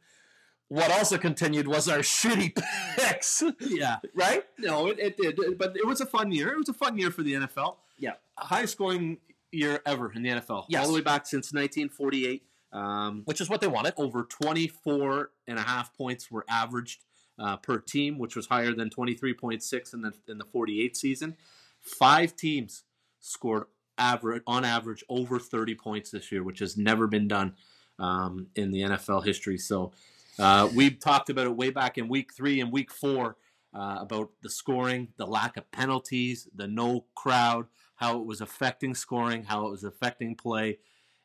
[0.73, 2.55] What also continued was our shitty
[2.97, 3.97] picks, Yeah.
[4.15, 4.43] right?
[4.57, 6.49] No, it, it did, but it was a fun year.
[6.51, 7.75] It was a fun year for the NFL.
[7.99, 8.13] Yeah.
[8.39, 9.19] Highest scoring
[9.51, 10.65] year ever in the NFL.
[10.69, 10.81] Yes.
[10.81, 12.43] All the way back since 1948.
[12.71, 13.93] Um, Which is what they wanted.
[13.97, 17.03] over 24 and a half points were averaged
[17.37, 21.35] uh, per team, which was higher than 23.6 in the in the 48 season.
[21.81, 22.83] Five teams
[23.19, 23.65] scored
[23.99, 27.53] average on average over 30 points this year, which has never been done
[27.99, 29.59] um, in the NFL history.
[29.59, 29.91] So
[30.39, 33.37] uh, we talked about it way back in week three and week four
[33.73, 38.95] uh, about the scoring, the lack of penalties, the no crowd, how it was affecting
[38.95, 40.79] scoring, how it was affecting play.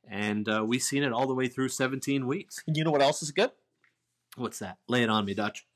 [0.08, 2.62] And uh, we've seen it all the way through 17 weeks.
[2.66, 3.50] And you know what else is good?
[4.36, 4.78] What's that?
[4.88, 5.66] Lay it on me, Dutch.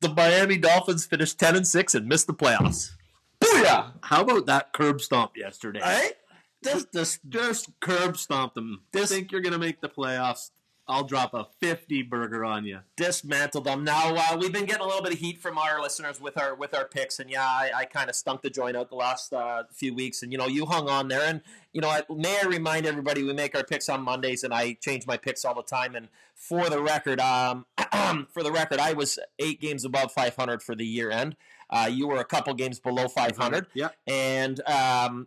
[0.00, 2.90] The Miami Dolphins finished ten and six and missed the playoffs.
[3.40, 3.92] Booyah!
[4.02, 5.80] How about that curb stomp yesterday?
[5.80, 6.12] Right?
[6.62, 8.82] This, this, Just curb stomp them.
[8.92, 10.50] This- think you're gonna make the playoffs?
[10.88, 12.80] I'll drop a 50 burger on you.
[12.96, 13.82] dismantled them.
[13.84, 16.54] Now uh, we've been getting a little bit of heat from our listeners with our
[16.54, 19.32] with our picks, and yeah, I, I kind of stunk the joint out the last
[19.32, 21.40] uh, few weeks, and you know you hung on there, and
[21.72, 24.74] you know I, may I remind everybody we make our picks on Mondays, and I
[24.80, 27.66] change my picks all the time, and for the record, um,
[28.32, 31.34] for the record, I was eight games above 500 for the year end.
[31.68, 33.88] Uh, you were a couple games below 500 Yeah.
[34.06, 35.26] and um,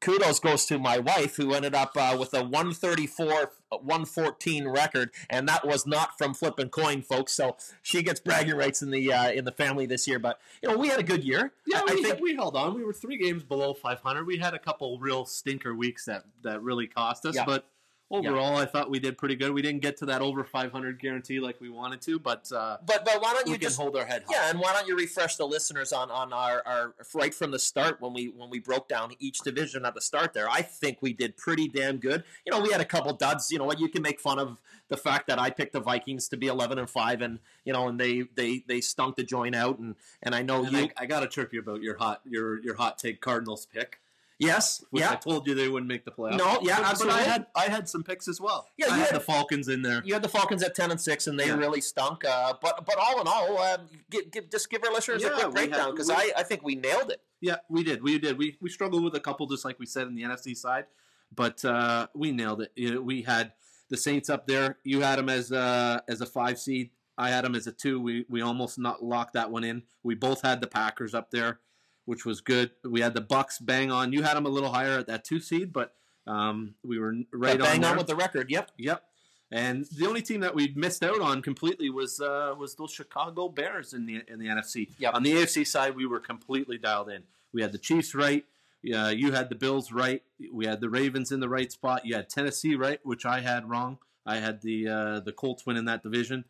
[0.00, 5.48] kudos goes to my wife who ended up uh, with a 134 114 record and
[5.48, 9.30] that was not from flipping coin folks so she gets bragging rights in the uh,
[9.30, 11.94] in the family this year but you know we had a good year Yeah, I,
[11.94, 12.74] we, I think we held on.
[12.74, 14.26] We were three games below 500.
[14.26, 17.44] We had a couple real stinker weeks that, that really cost us, Yeah.
[17.46, 17.66] but
[18.12, 19.52] overall, I thought we did pretty good.
[19.52, 23.04] We didn't get to that over 500 guarantee like we wanted to, but uh, but
[23.04, 24.34] but why don't you just hold our head high.
[24.34, 27.58] yeah and why don't you refresh the listeners on on our, our right from the
[27.58, 30.98] start when we when we broke down each division at the start there i think
[31.00, 33.80] we did pretty damn good you know we had a couple duds you know what
[33.80, 36.78] you can make fun of the fact that i picked the vikings to be 11
[36.78, 40.34] and 5 and you know and they they they stunk the joint out and and
[40.34, 42.74] i know And you I, I got to chirp you about your hot your your
[42.74, 44.00] hot take Cardinals pick.
[44.46, 46.38] Yes Which I told you they wouldn't make the playoffs.
[46.38, 47.20] No, yeah, But- absolutely.
[47.20, 48.68] But I had I had some picks as well.
[48.76, 50.02] Yeah, I you had, had- the Falcons in there.
[50.04, 51.56] you had the Falcons at ten and six, and they Yeah.
[51.56, 52.24] really stunk.
[52.24, 55.50] Uh, but but all in all, um, give, give, just give our listeners a quick
[55.52, 57.20] breakdown because I, I think we nailed it.
[57.40, 58.02] Yeah, we did.
[58.02, 58.38] We did.
[58.38, 60.86] We we struggled with a couple, just like we said in the NFC side,
[61.34, 62.72] but uh, we nailed it.
[62.76, 63.52] You know, we had
[63.90, 64.78] the Saints up there.
[64.84, 66.90] You had them as a, as a five seed.
[67.18, 68.00] I had them as a two.
[68.00, 69.82] We we almost not locked that one in.
[70.02, 71.60] We both had the Packers up there,
[72.04, 72.70] which was good.
[72.84, 74.12] We had the Bucs bang on.
[74.12, 75.94] You had them a little higher at that two seed, but
[76.26, 77.92] um, we were right But bang on.
[77.92, 78.50] on with the record.
[78.50, 78.72] Yep.
[78.78, 79.02] Yep.
[79.50, 83.48] And the only team that we missed out on completely was uh, was those Chicago
[83.48, 84.88] Bears in the in the NFC.
[84.98, 85.14] Yep.
[85.14, 87.24] On the AFC side, we were completely dialed in.
[87.52, 88.44] We had the Chiefs right.
[88.82, 90.22] Yeah, you had the Bills right.
[90.50, 92.04] We had the Ravens in the right spot.
[92.06, 93.98] You had Tennessee right, which I had wrong.
[94.24, 96.46] I had the uh, the Colts win in that division,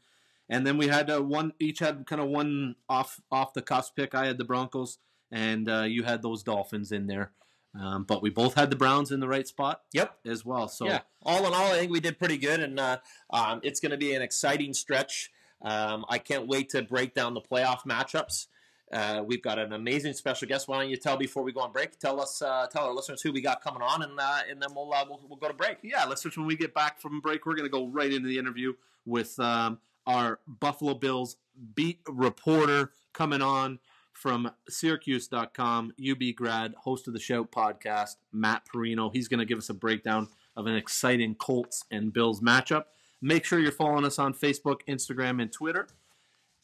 [0.49, 3.97] and then we had uh, one each had kind of one off off the cusp
[3.97, 4.15] pick.
[4.15, 4.99] I had the Broncos,
[5.33, 7.33] and uh, you had those Dolphins in there.
[7.75, 9.81] Um, but we both had the Browns in the right spot.
[9.93, 10.19] Yep.
[10.27, 10.69] as well.
[10.69, 11.01] So yeah.
[11.23, 12.99] All in all, I think we did pretty good, and uh,
[13.31, 15.31] um, it's going to be an exciting stretch.
[15.63, 18.49] Um, I can't wait to break down the playoff matchups.
[18.93, 20.69] Uh, we've got an amazing special guest.
[20.69, 21.99] Why don't you tell before we go on break?
[21.99, 24.69] Tell us, uh, tell our listeners who we got coming on, and uh, and then
[24.75, 25.79] we'll, uh, we'll we'll go to break.
[25.83, 28.39] yeah, listeners, when we get back from break, we're going to go right into the
[28.39, 28.75] interview
[29.07, 31.37] with um, our Buffalo Bills
[31.75, 33.79] beat reporter coming on
[34.23, 39.11] from Syracuse.com, UB grad, host of the Shout podcast, Matt Parrino.
[39.13, 42.85] He's going to give us a breakdown of an exciting Colts and Bills matchup.
[43.21, 45.89] Make sure you're following us on Facebook, Instagram, and Twitter,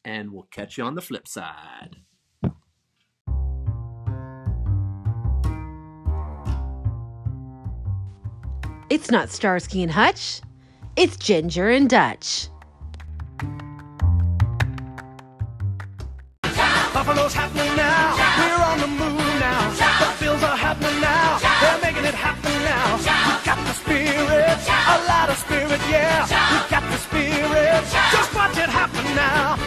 [0.04, 1.96] and we'll catch you on the flip side.
[8.88, 10.42] It's not Starsky and Hutch.
[10.96, 12.48] It's Ginger and Dutch.
[25.38, 26.24] Spirit, yeah.
[26.24, 27.84] We got the spirit.
[28.12, 29.58] Just watch it happen now.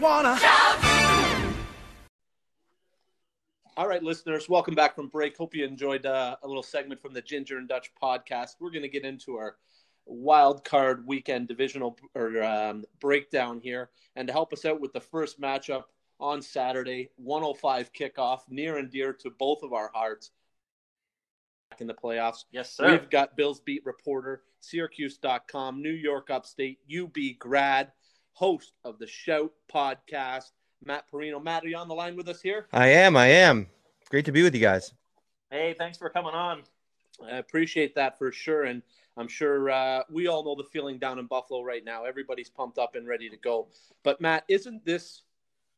[0.00, 0.38] Wanna.
[3.76, 5.36] All right, listeners, welcome back from break.
[5.36, 8.56] Hope you enjoyed uh, a little segment from the Ginger and Dutch podcast.
[8.60, 9.56] We're going to get into our
[10.10, 15.00] wild card weekend divisional or um, breakdown here, and to help us out with the
[15.00, 15.84] first matchup
[16.18, 20.30] on Saturday, 105 kickoff, near and dear to both of our hearts.
[21.70, 22.90] Back in the playoffs, Yes, sir.
[22.90, 27.92] We've got Bills beat reporter, Syracuse.com, New York Upstate, UB grad,
[28.32, 30.50] host of the Shout podcast,
[30.84, 31.40] Matt Parrino.
[31.40, 32.66] Matt, are you on the line with us here?
[32.72, 33.16] I am.
[33.16, 33.68] I am.
[34.10, 34.92] Great to be with you guys.
[35.50, 36.62] Hey, thanks for coming on.
[37.24, 38.64] I appreciate that for sure.
[38.64, 38.82] And
[39.20, 42.04] I'm sure uh, we all know the feeling down in Buffalo right now.
[42.04, 43.68] Everybody's pumped up and ready to go.
[44.02, 45.22] But, Matt, isn't this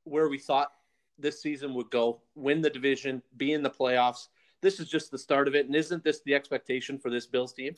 [0.05, 0.73] where we thought
[1.19, 2.21] this season would go?
[2.35, 4.29] Win the division, be in the playoffs.
[4.61, 5.67] This is just the start of it.
[5.67, 7.75] And isn't this the expectation for this Bills team?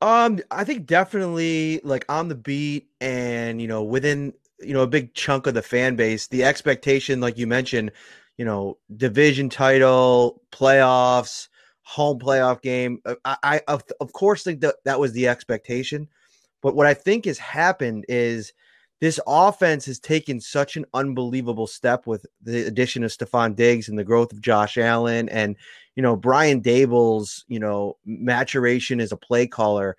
[0.00, 4.86] Um, I think definitely like on the beat and you know within you know a
[4.86, 7.90] big chunk of the fan base, the expectation, like you mentioned,
[8.36, 11.48] you know, division title, playoffs,
[11.84, 12.98] home playoff game.
[13.06, 16.08] uh, I, I of, of course think that that was the expectation,
[16.62, 18.52] but what I think has happened is
[19.00, 23.98] this offense has taken such an unbelievable step with the addition of Stefon Diggs and
[23.98, 25.56] the growth of Josh Allen and
[25.94, 29.96] you know Brian Daboll's you know maturation as a play caller.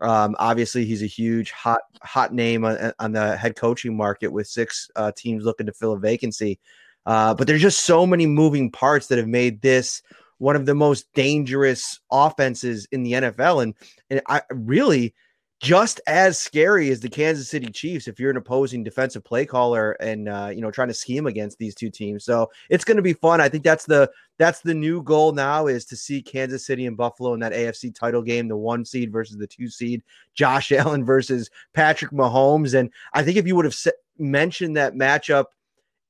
[0.00, 4.48] Um, obviously, he's a huge hot hot name on, on the head coaching market with
[4.48, 6.58] six uh, teams looking to fill a vacancy.
[7.06, 10.02] Uh, but there's just so many moving parts that have made this
[10.38, 13.62] one of the most dangerous offenses in the NFL.
[13.62, 13.74] And
[14.10, 15.14] and I really
[15.60, 19.92] just as scary as the Kansas City Chiefs if you're an opposing defensive play caller
[19.92, 22.24] and uh, you know trying to scheme against these two teams.
[22.24, 23.40] So it's going to be fun.
[23.40, 26.96] I think that's the that's the new goal now is to see Kansas City and
[26.96, 30.02] Buffalo in that AFC title game, the one seed versus the two seed,
[30.34, 32.78] Josh Allen versus Patrick Mahomes.
[32.78, 33.76] And I think if you would have
[34.16, 35.46] mentioned that matchup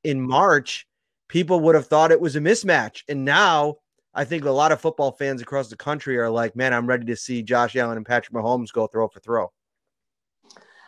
[0.04, 0.86] in March,
[1.28, 3.02] people would have thought it was a mismatch.
[3.08, 3.78] And now
[4.14, 7.04] I think a lot of football fans across the country are like, man, I'm ready
[7.06, 9.52] to see Josh Allen and Patrick Mahomes go throw for throw.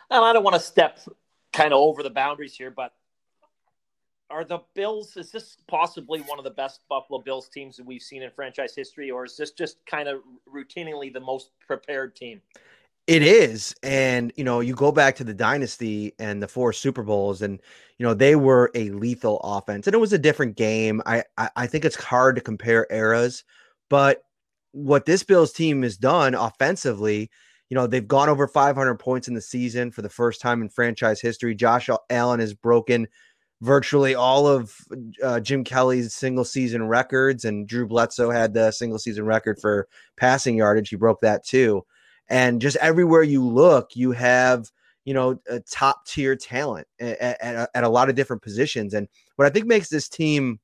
[0.09, 0.99] And I don't want to step
[1.53, 2.93] kind of over the boundaries here, but
[4.29, 8.01] are the Bills, is this possibly one of the best Buffalo Bills teams that we've
[8.01, 10.21] seen in franchise history, or is this just kind of
[10.53, 12.41] routinely the most prepared team?
[13.07, 13.75] It is.
[13.83, 17.59] And, you know, you go back to the dynasty and the four Super Bowls, and,
[17.97, 19.87] you know, they were a lethal offense.
[19.87, 21.01] And it was a different game.
[21.05, 23.43] I, I, I think it's hard to compare eras,
[23.89, 24.21] but
[24.71, 27.29] what this Bills team has done offensively,
[27.69, 30.69] you know, they've gone over 500 points in the season for the first time in
[30.69, 31.55] franchise history.
[31.55, 33.07] Josh Allen has broken
[33.61, 34.73] virtually all of
[35.23, 39.87] uh, Jim Kelly's single season records, and Drew Bledsoe had the single season record for
[40.17, 40.89] passing yardage.
[40.89, 41.83] He broke that too.
[42.31, 44.71] And just everywhere you look, you have
[45.03, 45.39] you know
[45.69, 48.93] top tier talent at, at, at a lot of different positions.
[48.93, 50.59] And what I think makes this team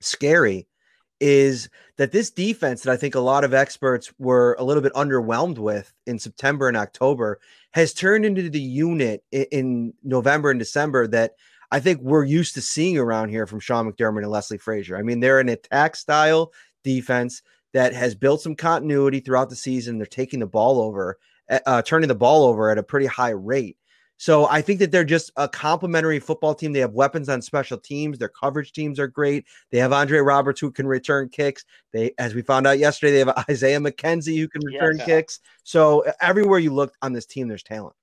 [0.00, 0.66] scary
[1.20, 1.68] is
[1.98, 5.58] that this defense that I think a lot of experts were a little bit underwhelmed
[5.58, 7.38] with in September and October
[7.70, 11.34] has turned into the unit in November and December that
[11.70, 14.96] I think we're used to seeing around here from Sean McDermott and Leslie Frazier.
[14.96, 17.40] I mean, they're an attack style defense
[17.72, 19.98] that has built some continuity throughout the season.
[19.98, 23.76] They're taking the ball over, uh, turning the ball over at a pretty high rate.
[24.22, 26.72] So I think that they're just a complementary football team.
[26.72, 28.18] They have weapons on special teams.
[28.18, 29.46] Their coverage teams are great.
[29.70, 31.64] They have Andre Roberts who can return kicks.
[31.92, 35.06] They, as we found out yesterday, they have Isaiah McKenzie who can return yeah.
[35.06, 35.40] kicks.
[35.64, 37.96] So everywhere you look on this team, there's talent.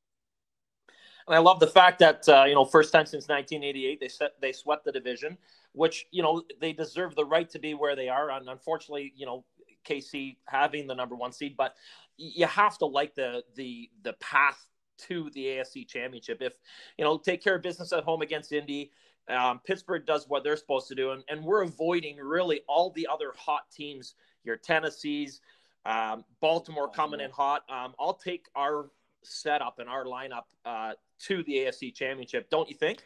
[1.26, 4.32] And I love the fact that uh, you know, first time since 1988, they set
[4.42, 5.38] they swept the division,
[5.74, 8.32] which you know they deserve the right to be where they are.
[8.32, 9.46] And unfortunately, you know,
[9.90, 11.76] KC having the number one seed, but
[12.18, 14.68] you have to like the the the path
[15.08, 16.42] to the AFC Championship.
[16.42, 16.54] If
[16.98, 18.92] you know, take care of business at home against Indy.
[19.28, 23.08] Um, Pittsburgh does what they're supposed to do, and, and we're avoiding really all the
[23.12, 24.16] other hot teams.
[24.44, 25.42] Your Tennessee's,
[25.86, 27.62] um, Baltimore coming in hot.
[27.70, 28.90] Um, I'll take our
[29.24, 30.94] setup and our lineup uh,
[31.26, 32.50] to the AFC Championship.
[32.50, 33.04] Don't you think?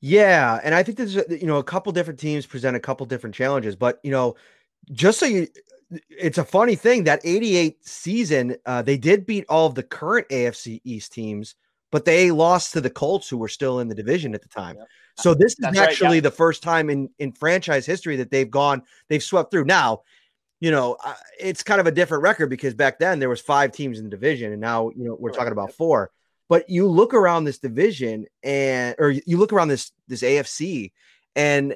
[0.00, 3.34] Yeah, and I think there's you know a couple different teams present a couple different
[3.34, 4.36] challenges, but you know,
[4.92, 5.48] just so you
[6.10, 10.28] it's a funny thing that 88 season uh, they did beat all of the current
[10.28, 11.54] AFC East teams,
[11.90, 14.76] but they lost to the Colts who were still in the division at the time.
[14.76, 14.88] Yep.
[15.16, 16.20] So this That's is actually right, yeah.
[16.20, 19.64] the first time in in franchise history that they've gone they've swept through.
[19.64, 20.02] Now,
[20.60, 23.72] you know, uh, it's kind of a different record because back then there was five
[23.72, 26.10] teams in the division and now, you know, we're talking about four.
[26.48, 30.92] But you look around this division and or you look around this this AFC
[31.34, 31.74] and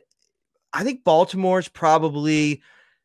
[0.72, 2.62] I think Baltimore's probably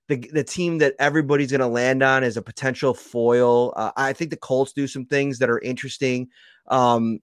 [0.07, 3.73] the, the team that everybody's going to land on as a potential foil.
[3.75, 6.29] Uh, I think the Colts do some things that are interesting
[6.67, 7.19] um,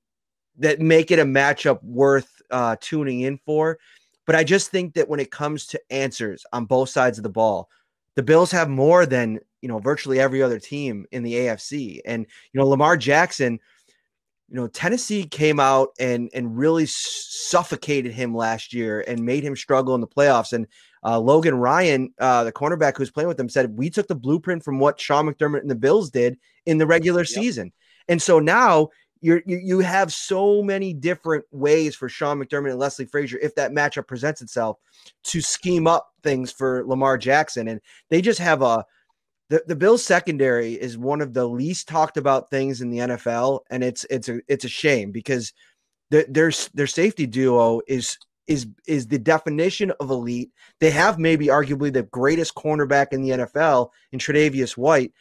[0.58, 3.78] that make it a matchup worth uh, tuning in for.
[4.26, 7.30] But I just think that when it comes to answers on both sides of the
[7.30, 7.68] ball,
[8.16, 12.00] the Bills have more than you know virtually every other team in the AFC.
[12.04, 13.58] And you know Lamar Jackson,
[14.48, 19.56] you know Tennessee came out and and really suffocated him last year and made him
[19.56, 20.52] struggle in the playoffs.
[20.52, 20.66] And
[21.04, 24.64] uh, Logan Ryan, uh, the cornerback who's playing with them, said we took the blueprint
[24.64, 27.28] from what Sean McDermott and the Bills did in the regular yep.
[27.28, 27.72] season,
[28.08, 28.88] and so now
[29.20, 33.54] you're, you you have so many different ways for Sean McDermott and Leslie Frazier if
[33.54, 34.78] that matchup presents itself
[35.24, 38.84] to scheme up things for Lamar Jackson, and they just have a
[39.50, 43.60] the, the Bills secondary is one of the least talked about things in the NFL,
[43.70, 45.52] and it's it's a it's a shame because
[46.10, 50.50] the, their their safety duo is is is the definition of elite.
[50.80, 55.12] They have maybe arguably the greatest cornerback in the NFL in Tre'Davious White.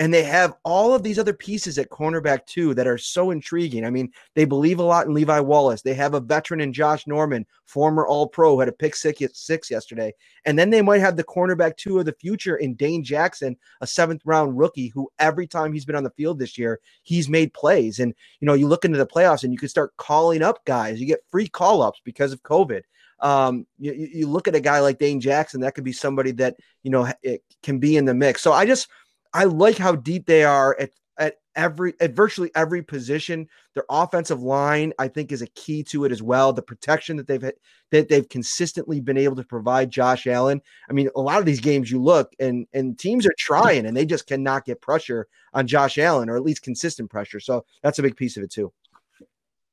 [0.00, 3.84] And they have all of these other pieces at cornerback too that are so intriguing.
[3.84, 5.82] I mean, they believe a lot in Levi Wallace.
[5.82, 9.70] They have a veteran in Josh Norman, former All Pro, who had a pick six,
[9.70, 10.14] yesterday.
[10.46, 13.86] And then they might have the cornerback two of the future in Dane Jackson, a
[13.86, 17.52] seventh round rookie who every time he's been on the field this year, he's made
[17.52, 18.00] plays.
[18.00, 20.98] And you know, you look into the playoffs and you can start calling up guys.
[20.98, 22.82] You get free call ups because of COVID.
[23.20, 26.56] Um, you, you look at a guy like Dane Jackson, that could be somebody that
[26.82, 28.40] you know it can be in the mix.
[28.40, 28.88] So I just
[29.32, 33.48] I like how deep they are at, at every at virtually every position.
[33.74, 36.52] Their offensive line, I think, is a key to it as well.
[36.52, 37.50] The protection that they've
[37.90, 40.60] that they've consistently been able to provide Josh Allen.
[40.88, 43.96] I mean, a lot of these games you look and and teams are trying and
[43.96, 47.40] they just cannot get pressure on Josh Allen or at least consistent pressure.
[47.40, 48.72] So that's a big piece of it too.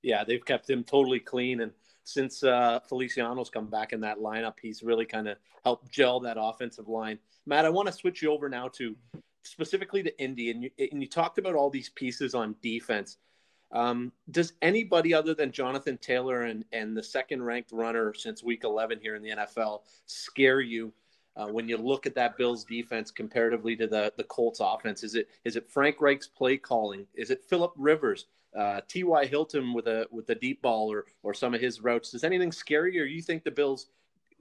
[0.03, 1.71] Yeah, they've kept him totally clean and
[2.07, 6.37] since uh, Feliciano's come back in that lineup, he's really kind of helped gel that
[6.39, 7.19] offensive line.
[7.45, 8.95] Matt, I want to switch you over now to
[9.49, 13.17] specifically to Indy, and you, and you talked about all these pieces on defense.
[13.71, 18.63] Um, does anybody other than Jonathan Taylor and, and the second ranked runner since week
[18.63, 20.93] 11 here in the NFL scare you
[21.35, 25.03] uh, when you look at that Bills defense comparatively to the, the Colts offense?
[25.03, 27.05] Is it is it Frank Reich's play calling?
[27.13, 28.27] Is it Philip Rivers?
[28.57, 29.25] uh, T.Y.
[29.25, 32.11] Hilton with a with a deep ball or or some of his routes.
[32.11, 33.87] Does anything scary, or you think the Bills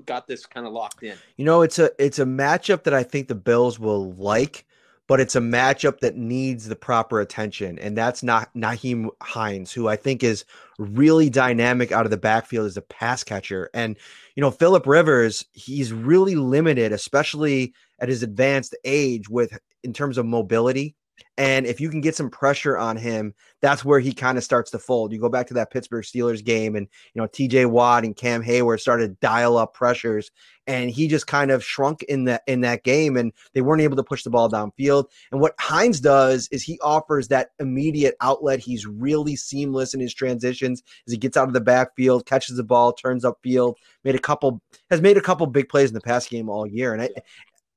[0.05, 1.17] got this kind of locked in?
[1.37, 4.67] You know, it's a it's a matchup that I think the Bills will like,
[5.09, 9.89] but it's a matchup that needs the proper attention, and that's not Nyheim Hines, who
[9.89, 10.45] I think is
[10.79, 13.71] really dynamic out of the backfield as a pass catcher.
[13.73, 13.97] And
[14.35, 20.19] you know, Philip Rivers, he's really limited, especially at his advanced age, with in terms
[20.19, 20.97] of mobility
[21.39, 24.71] and if you can get some pressure on him, that's where he kind of starts
[24.71, 25.13] to fold.
[25.13, 28.43] You go back to that Pittsburgh Steelers game, and you know TJ Watt and Cam
[28.43, 30.31] Heyward started to dial up pressures,
[30.67, 33.97] and he just kind of shrunk in that in that game, and they weren't able
[33.97, 35.07] to push the ball downfield.
[35.31, 38.61] And what Hines does is he offers that immediate outlet.
[38.61, 42.65] He's really seamless in his transitions as he gets out of the backfield, catches the
[42.65, 43.75] ball, turns upfield.
[44.05, 46.95] Made a couple has made a couple big plays in the past game all year,
[46.95, 47.11] and I,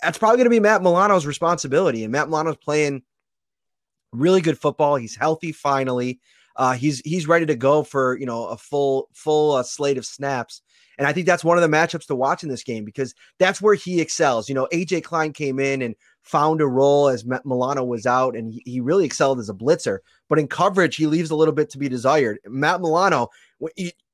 [0.01, 2.03] that's probably going to be Matt Milano's responsibility.
[2.03, 3.03] And Matt Milano's playing
[4.11, 4.95] really good football.
[4.95, 6.19] He's healthy finally.
[6.55, 10.05] Uh, he's he's ready to go for you know a full full uh, slate of
[10.05, 10.61] snaps.
[10.97, 13.61] And I think that's one of the matchups to watch in this game because that's
[13.61, 14.49] where he excels.
[14.49, 18.51] You know, AJ Klein came in and found a role as Milano was out, and
[18.51, 19.99] he, he really excelled as a blitzer.
[20.27, 22.39] But in coverage, he leaves a little bit to be desired.
[22.45, 23.29] Matt Milano,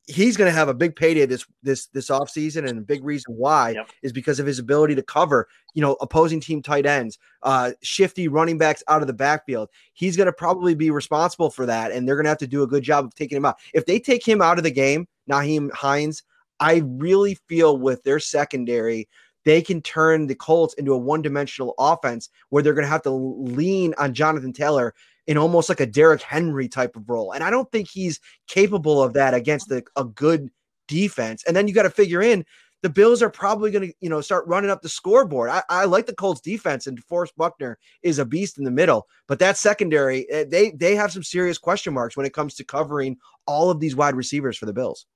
[0.08, 3.34] he's going to have a big payday this this this offseason and a big reason
[3.34, 3.90] why yep.
[4.04, 8.28] is because of his ability to cover you know opposing team tight ends uh shifty
[8.28, 12.08] running backs out of the backfield he's going to probably be responsible for that and
[12.08, 14.00] they're going to have to do a good job of taking him out if they
[14.00, 16.24] take him out of the game Nyheim Hines
[16.60, 19.10] I really feel with their secondary
[19.44, 23.12] they can turn the Colts into a one-dimensional offense where they're going to have to
[23.12, 24.94] lean on Jonathan Taylor
[25.28, 27.32] in almost like a Derrick Henry type of role.
[27.32, 30.50] And I don't think he's capable of that against a, a good
[30.88, 31.44] defense.
[31.48, 32.46] And then you got to figure in
[32.86, 35.50] the Bills are probably going to, you know, start running up the scoreboard.
[35.50, 39.08] I, I like the Colts defense, and DeForest Buckner is a beast in the middle.
[39.28, 42.64] But that secondary, eh, they they have some serious question marks when it comes to
[42.64, 45.08] covering all of these wide receivers for the Bills.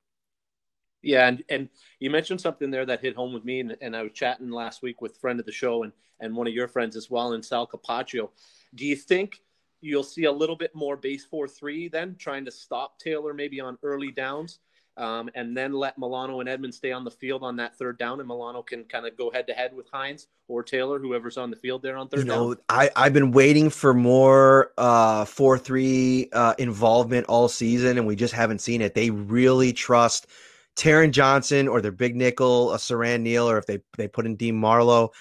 [1.04, 1.70] Yeah, and and
[2.00, 4.82] you mentioned something there that hit home with me, and, and I was chatting last
[4.82, 7.44] week with friend of the show and and one of your friends as well, in
[7.44, 8.30] Sal Capaccio.
[8.74, 9.42] Do you think
[9.82, 13.60] you'll see a little bit more base four three then trying to stop Taylor maybe
[13.60, 14.60] on early downs.
[14.98, 18.20] Um, and then let Milano and Edmunds stay on the field on that third down,
[18.20, 21.50] and Milano can kind of go head to head with Hines or Taylor, whoever's on
[21.50, 22.64] the field there on third you know, down.
[22.68, 28.18] I I've been waiting for more uh, four three uh, involvement all season, and we
[28.18, 28.94] just haven't seen it.
[28.94, 30.28] They really trust
[30.76, 34.36] Taron Johnson or their big nickel, a Siran Neal, or if they they put in
[34.36, 35.12] Dean Marlowe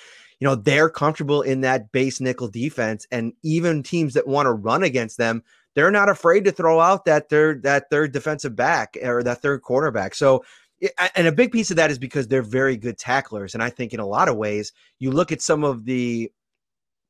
[0.41, 3.07] you know, they're comfortable in that base nickel defense.
[3.11, 5.43] And even teams that want to run against them,
[5.75, 9.63] they're not afraid to throw out that third that third defensive back or that third
[9.63, 10.15] quarterback.
[10.15, 10.45] So
[11.17, 13.55] and a big piece of that is because they're very good tacklers.
[13.55, 16.31] And I think in a lot of ways, you look at some of the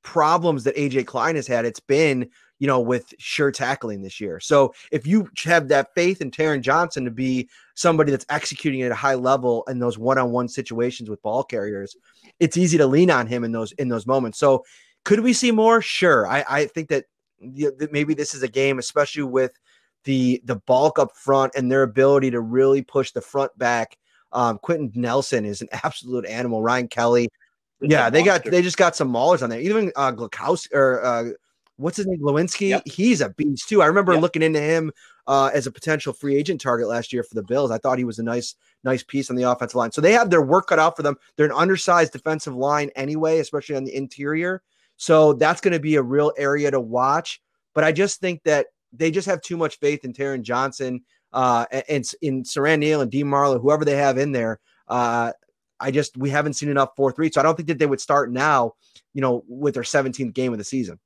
[0.03, 4.40] problems that AJ Klein has had, it's been, you know, with sure tackling this year.
[4.40, 8.90] So if you have that faith in Taron Johnson to be somebody that's executing at
[8.90, 11.97] a high level in those one-on-one situations with ball carriers,
[12.40, 14.38] it's easy to lean on him in those in those moments.
[14.38, 14.64] So
[15.05, 15.81] could we see more?
[15.81, 16.27] Sure.
[16.27, 17.05] I, I think that,
[17.40, 19.53] that maybe this is a game, especially with
[20.05, 23.97] the the bulk up front and their ability to really push the front back.
[24.33, 26.62] Um, Quenton Nelson is an absolute animal.
[26.62, 27.29] Ryan Kelly,
[27.81, 29.61] yeah, they got they just got some maulers on there.
[29.61, 31.25] Even uh Glukowski or uh
[31.79, 32.21] what's his name?
[32.21, 32.83] Glowinski, yep.
[32.87, 33.81] he's a beast too.
[33.81, 34.23] I remember yep.
[34.23, 34.93] looking into him
[35.27, 37.71] uh, as a potential free agent target last year for the Bills.
[37.71, 39.93] I thought he was a nice, nice piece on the offensive line.
[39.93, 41.17] So they have their work cut out for them.
[41.37, 44.62] They're an undersized defensive line anyway, especially on the interior.
[44.97, 47.41] So that's going to be a real area to watch.
[47.75, 51.67] But I just think that they just have too much faith in Taron Johnson uh,
[51.88, 54.59] and in Siran Neal and Dean Marlowe, whoever they have in there.
[54.88, 55.33] Uh,
[55.79, 58.01] I just we haven't seen enough four three, so I don't think that they would
[58.01, 58.73] start now.
[59.14, 60.99] You know, with their 17th game of the season.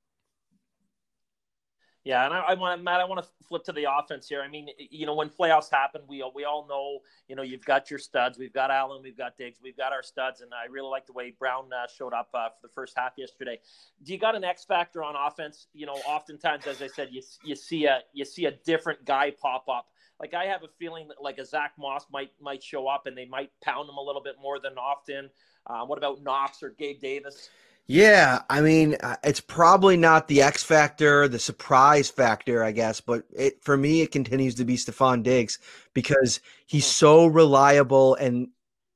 [2.05, 3.01] Yeah, and I, I want Matt.
[3.01, 4.43] I want to flip to the offense here.
[4.43, 7.91] I mean, you know, when playoffs happen, we we all know, you know, you've got
[7.91, 8.39] your studs.
[8.39, 11.13] We've got Allen, we've got Diggs, we've got our studs, and I really like the
[11.13, 13.61] way Brown uh, showed up uh, for the first half yesterday.
[14.03, 15.69] Do you got an X factor on offense?
[15.75, 19.31] You know, oftentimes, as I said, you you see a you see a different guy
[19.31, 19.87] pop up.
[20.19, 23.17] Like I have a feeling that like a Zach Moss might might show up, and
[23.17, 25.31] they might pound him a little bit more than often.
[25.69, 27.49] Uh, what about Knox or Gabe Davis?
[27.89, 33.01] Yeah, I mean, uh, it's probably not the X factor, the surprise factor, I guess,
[33.01, 35.59] but it for me it continues to be Stefon Diggs
[35.93, 36.91] because he's Hmm.
[36.91, 38.49] so reliable and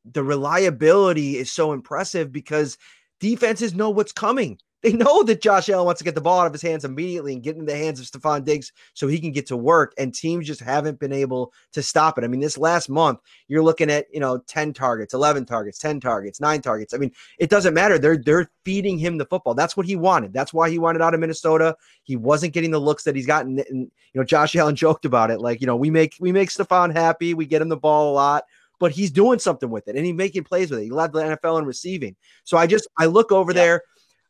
[0.04, 2.78] the reliability is so impressive because
[3.20, 4.58] defenses know what's coming.
[4.86, 7.32] They know that Josh Allen wants to get the ball out of his hands immediately
[7.32, 9.92] and get in the hands of Stefon Diggs so he can get to work.
[9.98, 12.24] And teams just haven't been able to stop it.
[12.24, 13.18] I mean, this last month,
[13.48, 16.94] you're looking at, you know, 10 targets, 11 targets, 10 targets, nine targets.
[16.94, 17.10] I mean,
[17.40, 17.98] it doesn't matter.
[17.98, 19.54] They're they're feeding him the football.
[19.54, 20.32] That's what he wanted.
[20.32, 21.74] That's why he wanted out of Minnesota.
[22.04, 23.58] He wasn't getting the looks that he's gotten.
[23.58, 25.40] And, you know, Josh Allen joked about it.
[25.40, 27.34] Like, you know, we make we make Stefon happy.
[27.34, 28.44] We get him the ball a lot
[28.78, 30.84] but he's doing something with it and he's making plays with it.
[30.84, 32.14] He led the NFL in receiving.
[32.44, 33.54] So I just I look over Yeah.
[33.54, 33.82] there.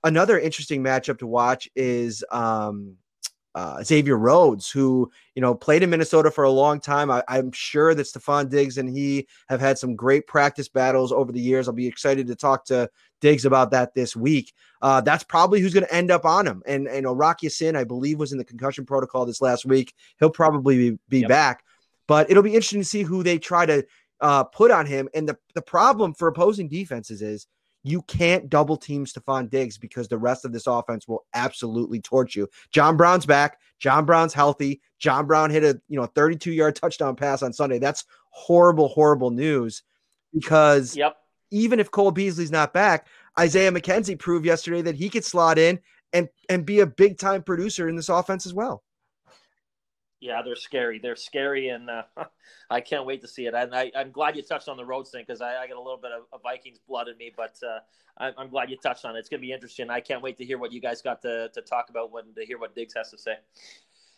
[0.07, 2.97] Another interesting matchup to watch is um
[3.57, 7.11] uh, Xavier Rhodes, who you know played in Minnesota for a long time.
[7.11, 11.33] I, I'm sure that Stefon Diggs and he have had some great practice battles over
[11.33, 11.67] the years.
[11.67, 12.89] I'll be excited to talk to
[13.21, 14.53] Diggs about that this week.
[14.83, 16.63] Uh, that's probably who's going to end up on him.
[16.67, 19.95] And and Rock Ya-Sin, I believe, was in the concussion protocol this last week.
[20.21, 21.29] He'll probably be, be Yep.
[21.29, 21.65] back,
[22.07, 23.85] but it'll be interesting to see who they try to
[24.21, 25.09] uh, put on him.
[25.15, 27.47] And the, the problem for opposing defenses is
[27.87, 32.35] you can't double team Stefon Diggs because the rest of this offense will absolutely torch
[32.35, 32.49] you.
[32.73, 33.59] John Brown's back.
[33.79, 34.81] John Brown's healthy.
[34.99, 37.79] John Brown hit a you know 32 yard touchdown pass on Sunday.
[37.79, 39.83] That's horrible, horrible news
[40.35, 41.17] because Yep.
[41.51, 43.07] even if Cole Beasley's not back,
[43.39, 45.79] Isaiah McKenzie proved yesterday that he could slot in
[46.13, 48.83] and and be a big time producer in this offense as well.
[50.21, 50.99] Yeah, they're scary.
[50.99, 52.03] They're scary, and uh,
[52.71, 53.55] I can't wait to see it.
[53.55, 55.81] And I, I'm glad you touched on the road thing because I, I got a
[55.83, 57.81] little bit of, of Vikings blood in me, but uh,
[58.19, 59.19] I, I'm glad you touched on it.
[59.19, 59.91] It's going to be interesting.
[59.91, 62.47] I can't wait to hear what you guys got to, to talk about when to
[62.47, 63.35] hear what Diggs has to say.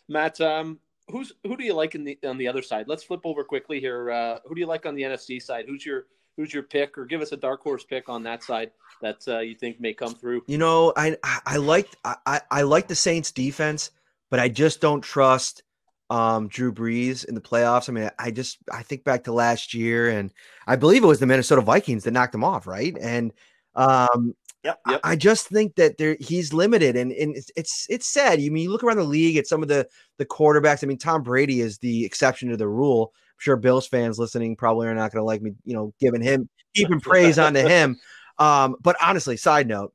[0.07, 0.79] Matt, um,
[1.11, 2.87] who's who do you like in the on the other side?
[2.87, 4.09] Let's flip over quickly here.
[4.09, 5.65] Uh, who do you like on the NFC side?
[5.67, 6.05] Who's your
[6.37, 8.71] who's your pick, or give us a dark horse pick on that side
[9.01, 10.43] that uh, you think may come through?
[10.47, 13.91] You know, I I- I like I, I- I like the Saints defense,
[14.31, 15.61] but I just don't trust
[16.09, 17.89] um Drew Brees in the playoffs.
[17.89, 20.31] I mean, I just I think back to last year and
[20.67, 22.97] I believe it was the Minnesota Vikings that knocked him off, right?
[22.99, 23.33] And
[23.75, 24.33] um
[24.63, 24.79] Yep.
[24.89, 24.99] Yep.
[25.05, 28.41] I just think that there he's limited and, and it's, it's it's sad.
[28.41, 29.87] You mean you look around the league at some of the
[30.17, 30.83] the quarterbacks.
[30.83, 33.13] I mean, Tom Brady is the exception to the rule.
[33.15, 36.21] I'm sure Bills fans listening probably are not going to like me, you know, giving
[36.21, 37.97] him keeping praise onto him.
[38.37, 39.93] Um, but honestly, side note,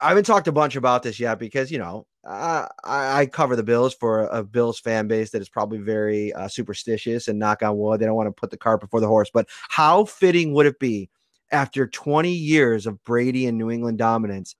[0.00, 3.62] I haven't talked a bunch about this yet because you know I, I cover the
[3.62, 7.76] Bills for a Bills fan base that is probably very uh, superstitious and knock on
[7.76, 9.30] wood, they don't want to put the cart before the horse.
[9.32, 11.10] But how fitting would it be
[11.50, 14.54] after 20 years of Brady and New England dominance?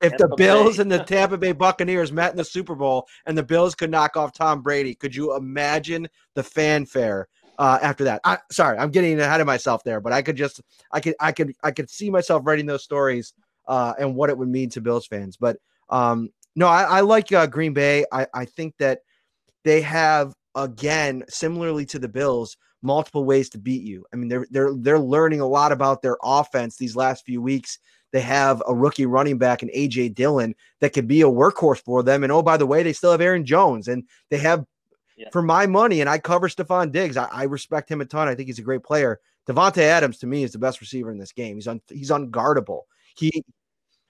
[0.00, 0.82] If the Bills Bay.
[0.82, 4.16] and the Tampa Bay Buccaneers met in the Super Bowl and the Bills could knock
[4.16, 7.28] off Tom Brady, could you imagine the fanfare
[7.58, 8.20] uh, after that?
[8.24, 10.60] I, sorry, I'm getting ahead of myself there, but I could just,
[10.92, 13.32] I could, I could, I could see myself writing those stories
[13.68, 15.36] uh, and what it would mean to Bills fans.
[15.38, 15.56] But
[15.88, 18.04] um, no, I, I like uh, Green Bay.
[18.10, 19.00] I, I think that
[19.64, 24.04] they have again, similarly to the Bills, multiple ways to beat you.
[24.12, 27.78] I mean, they're they're they're learning a lot about their offense these last few weeks.
[28.12, 32.02] They have a rookie running back and AJ Dillon that could be a workhorse for
[32.02, 32.22] them.
[32.22, 34.64] And oh, by the way, they still have Aaron Jones, and they have
[35.16, 35.28] Yeah.
[35.32, 36.00] for my money.
[36.00, 37.16] And I cover Stefon Diggs.
[37.16, 38.28] I, I respect him a ton.
[38.28, 39.20] I think he's a great player.
[39.46, 41.56] Davante Adams to me is the best receiver in this game.
[41.56, 42.82] He's un, he's unguardable.
[43.16, 43.44] He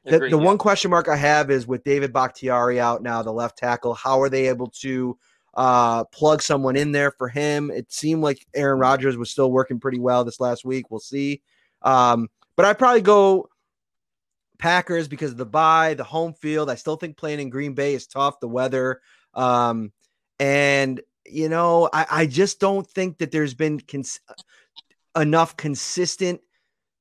[0.07, 0.45] the, Agreed, the yeah.
[0.45, 4.21] one question mark I have is with David Bakhtiari out now, the left tackle, how
[4.23, 5.19] are they able to
[5.55, 7.71] uh, plug someone in there for him?
[7.71, 10.91] It seemed like Aaron Rodgers was still working pretty well this last week.
[10.91, 11.43] We'll see.
[11.83, 13.49] Um, but I'd probably go
[14.59, 16.71] Packers because of the bye, the home field.
[16.71, 19.01] I still think playing in Green Bay is tough, the weather.
[19.35, 19.93] Um,
[20.39, 24.21] and, you know, I, I just don't think that there's been cons-
[25.15, 26.41] enough consistent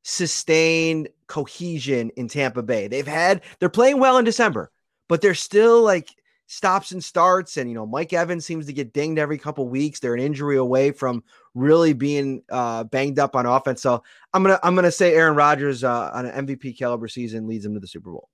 [0.04, 2.88] sustained cohesion in Tampa Bay.
[2.88, 4.72] They've had they're playing well in December,
[5.08, 6.10] but they're still like
[6.48, 10.00] stops and starts and you know Mike Evans seems to get dinged every couple weeks.
[10.00, 11.24] They're an injury away from
[11.54, 13.82] really being uh banged up on offense.
[13.82, 14.04] So
[14.34, 17.48] I'm going to I'm going to say Aaron Rodgers uh, on an MVP caliber season
[17.48, 18.30] leads them to the Super Bowl.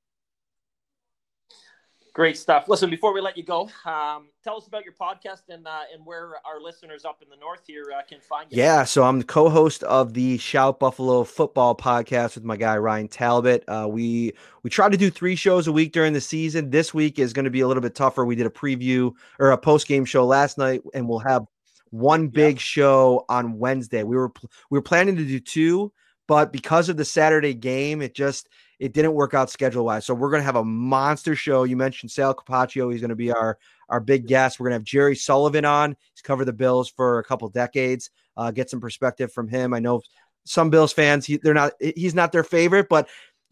[2.13, 2.67] Great stuff.
[2.67, 6.05] Listen, before we let you go, um, tell us about your podcast and uh, and
[6.05, 8.61] where our listeners up in the north here uh, can find you.
[8.61, 13.07] Yeah, so I'm the co-host of the Shout Buffalo Football podcast with my guy Ryan
[13.07, 13.63] Talbot.
[13.65, 16.69] Uh, we we try to do three shows a week during the season.
[16.69, 18.25] This week is going to be a little bit tougher.
[18.25, 21.45] We did a preview or a post game show last night, and we'll have
[21.91, 24.03] one big show on Wednesday.
[24.03, 24.33] We were
[24.69, 25.93] we were planning to do two,
[26.27, 28.49] but because of the Saturday game, it just
[28.81, 30.07] it didn't work out schedule wise.
[30.07, 31.65] So we're going to have a monster show.
[31.65, 32.91] You mentioned Sal Capaccio.
[32.91, 33.59] He's going to be our
[33.89, 34.59] our big guest.
[34.59, 35.95] We're going to have Jerry Sullivan on.
[36.15, 38.09] He's covered the Bills for a couple decades.
[38.35, 39.75] Uh, get some perspective from him.
[39.75, 40.01] I know
[40.45, 41.27] some Bills fans.
[41.27, 41.73] He, they're not.
[41.79, 43.07] He's not their favorite, but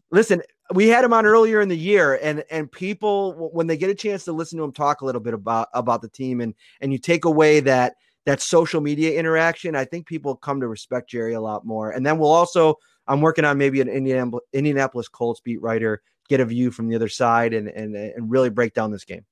[0.09, 0.41] listen,
[0.73, 3.95] we had him on earlier in the year, and and people when they get a
[3.95, 6.91] chance to listen to him talk a little bit about about the team, and and
[6.91, 7.93] you take away that
[8.25, 11.91] that social media interaction, I think people come to respect Jerry a lot more.
[11.91, 16.45] And then we'll also I'm working on maybe an Indianapolis, Colts beat writer, get a
[16.45, 19.25] view from the other side, and and and really break down this game.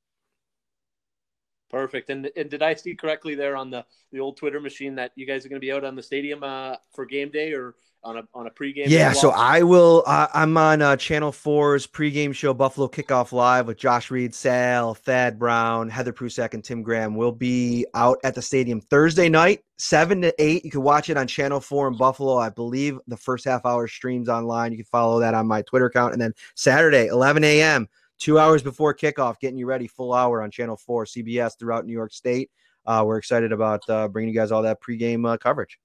[1.69, 2.09] Perfect.
[2.09, 5.25] And and did I see correctly there on the the old Twitter machine that you
[5.25, 8.17] guys are going to be out on the stadium uh, for game day or on
[8.17, 8.85] a on a pregame?
[8.87, 10.03] Yeah, so I will.
[10.05, 14.93] Uh, I'm on uh, Channel 4's pregame show, Buffalo Kickoff Live, with Josh Reed, Sal,
[14.93, 17.15] Thad Brown, Heather Prusak, and Tim Graham.
[17.15, 20.63] We'll be out at the stadium Thursday night, seven to eight.
[20.63, 22.37] You can watch it on Channel 4 in Buffalo.
[22.37, 24.71] I believe the first half hour streams online.
[24.71, 27.87] You can follow that on my Twitter account, and then Saturday, 11 a.m.
[28.19, 31.93] Two hours before kickoff, getting you ready, full hour on Channel 4, CBS throughout New
[31.93, 32.49] York State.
[32.85, 35.77] Uh, we're excited about uh, bringing you guys all that pregame uh, coverage.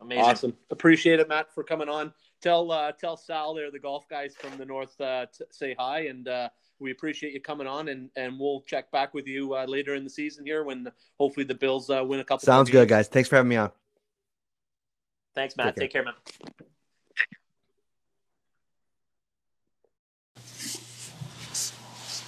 [0.00, 0.24] Amazing.
[0.24, 0.56] Awesome.
[0.70, 2.12] Appreciate it, Matt, for coming on.
[2.40, 6.06] Tell uh, tell Sal there, the golf guys from the north, uh, t- say hi,
[6.06, 6.48] and uh,
[6.78, 10.04] we appreciate you coming on, and, and we'll check back with you uh, later in
[10.04, 10.88] the season here when
[11.18, 12.46] hopefully the Bills uh, win a couple.
[12.46, 13.08] Sounds good, guys.
[13.08, 13.70] Thanks for having me on.
[15.34, 15.76] Thanks, Matt.
[15.76, 16.14] Take care, Take care man.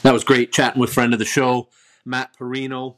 [0.03, 1.69] That was great chatting with friend of the show,
[2.05, 2.97] Matt Parrino,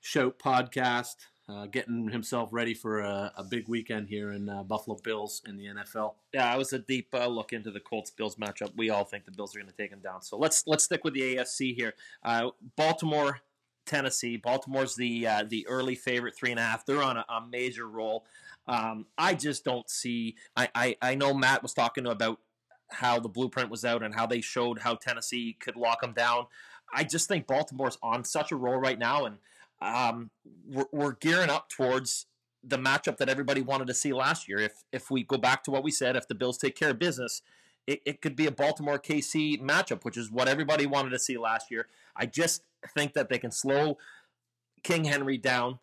[0.00, 1.14] Shout Podcast,
[1.48, 5.56] uh, getting himself ready for a, a big weekend here in uh, Buffalo Bills in
[5.56, 6.14] the NFL.
[6.32, 8.72] Yeah, it was a deep uh, look into the Colts Bills matchup.
[8.76, 10.22] We all think the Bills are going to take them down.
[10.22, 11.94] So let's let's stick with the AFC here.
[12.24, 13.40] Uh, Baltimore,
[13.86, 14.36] Tennessee.
[14.36, 16.86] Baltimore's the uh, the early favorite, three and a half.
[16.86, 18.24] They're on a, a major roll.
[18.68, 20.36] Um, I just don't see.
[20.56, 22.38] I, I I know Matt was talking about
[22.88, 26.46] how the blueprint was out and how they showed how Tennessee could lock them down.
[26.94, 29.38] I just think Baltimore's on such a roll right now, and
[29.82, 30.30] um,
[30.68, 32.26] we're, we're, gearing up towards
[32.62, 34.58] the matchup that everybody wanted to see last year.
[34.58, 36.98] If if we go back to what we said, if the Bills take care of
[36.98, 37.42] business,
[37.86, 41.36] it, it could be a Baltimore KC matchup, which is what everybody wanted to see
[41.36, 41.88] last year.
[42.16, 42.62] I just
[42.94, 43.98] think that they can slow
[44.82, 45.80] King Henry down.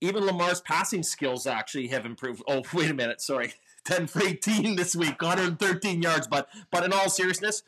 [0.00, 2.42] Even Lamar's passing skills actually have improved.
[2.48, 3.54] Oh, wait a minute, sorry.
[3.84, 6.28] 10 for 18 this week, 113 yards.
[6.28, 7.64] But but in all seriousness,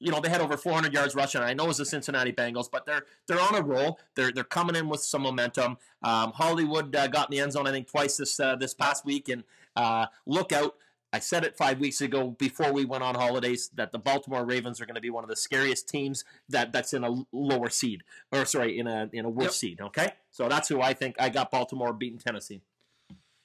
[0.00, 1.40] you know they had over 400 yards rushing.
[1.40, 3.98] I know it was the Cincinnati Bengals, but they're they're on a roll.
[4.14, 5.78] They're they're coming in with some momentum.
[6.02, 9.04] Um, Hollywood uh, got in the end zone I think twice this uh, this past
[9.04, 9.44] week, and
[9.76, 10.76] uh, look out.
[11.10, 14.78] I said it five weeks ago before we went on holidays that the Baltimore Ravens
[14.78, 18.02] are going to be one of the scariest teams that that's in a lower seed
[18.30, 19.52] or sorry in a in a worse yep.
[19.52, 19.80] seed.
[19.80, 22.60] Okay, so that's who I think I got Baltimore beating Tennessee.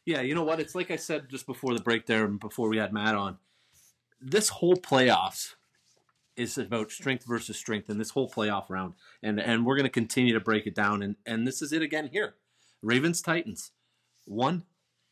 [0.06, 0.60] Yeah, you know what?
[0.60, 3.38] It's like I said just before the break there and before we had Matt on.
[4.20, 5.56] This whole playoffs
[6.36, 8.94] is about strength versus strength in this whole playoff round.
[9.22, 11.82] And and we're going to continue to break it down and and this is it
[11.82, 12.36] again here.
[12.82, 13.72] Ravens Titans
[14.26, 14.64] 1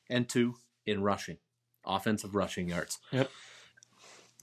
[0.10, 0.56] and 2
[0.86, 1.38] in rushing.
[1.86, 3.00] Offensive rushing yards.
[3.12, 3.32] Yep.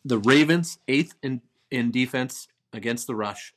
[0.05, 3.55] The Ravens 8th in in defense against the rush.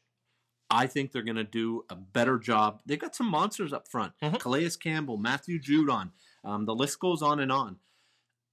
[0.69, 2.82] I think they're going to do a better job.
[2.86, 4.13] They've got some monsters up front.
[4.24, 4.38] Mm-hmm.
[4.38, 6.11] Calais Campbell, Matthew Judon,
[6.45, 7.78] um, the list goes on and on.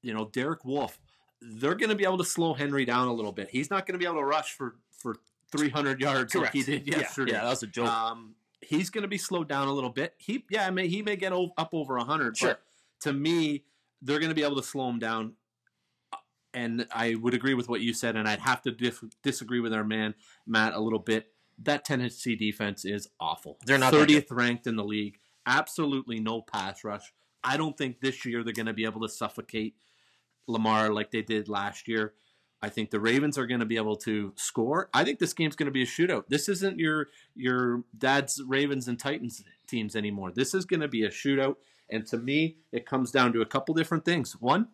[0.03, 0.99] You know, Derek Wolfe,
[1.41, 3.49] they're going to be able to slow Henry down a little bit.
[3.51, 5.17] He's not going to be able to rush for for
[5.53, 6.55] 300 yards Correct.
[6.55, 7.33] like he did yesterday.
[7.33, 7.89] Yeah, yeah that was a joke.
[7.89, 10.15] Um, he's going to be slowed down a little bit.
[10.19, 12.37] He, yeah, may, he may get up over 100.
[12.37, 12.49] Sure.
[12.51, 12.61] But
[13.01, 13.65] to me,
[14.03, 15.35] they're going to be able to slow him down.
[16.55, 19.73] And I would agree with what you said, and I'd have to dif- disagree with
[19.73, 20.15] our man
[20.47, 21.27] Matt a little bit.
[21.63, 23.59] That Tennessee defense is awful.
[23.67, 25.19] They're not 30th ranked in the league.
[25.47, 27.13] Absolutely no pass rush.
[27.45, 29.75] I don't think this year they're going to be able to suffocate
[30.49, 32.15] Lamar like they did last year.
[32.61, 34.91] I think the Ravens are going to be able to score.
[34.93, 36.25] I think this game's going to be a shootout.
[36.29, 40.33] This isn't your your dad's Ravens and Titans teams anymore.
[40.33, 41.57] This is going to be a shootout.
[41.91, 44.33] And to me, it comes down to a couple different things.
[44.41, 44.69] One,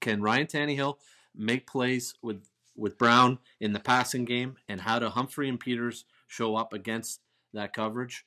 [0.00, 0.96] can Ryan Tannehill
[1.34, 6.04] make plays with with Brown in the passing game, and how do Humphrey and Peters
[6.26, 7.20] show up against
[7.52, 8.24] that coverage?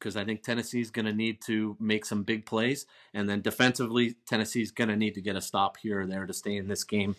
[0.00, 2.86] Because I think Tennessee's going to need to make some big plays.
[3.14, 6.32] And then defensively, Tennessee's going to need to get a stop here or there to
[6.32, 7.14] stay in this game.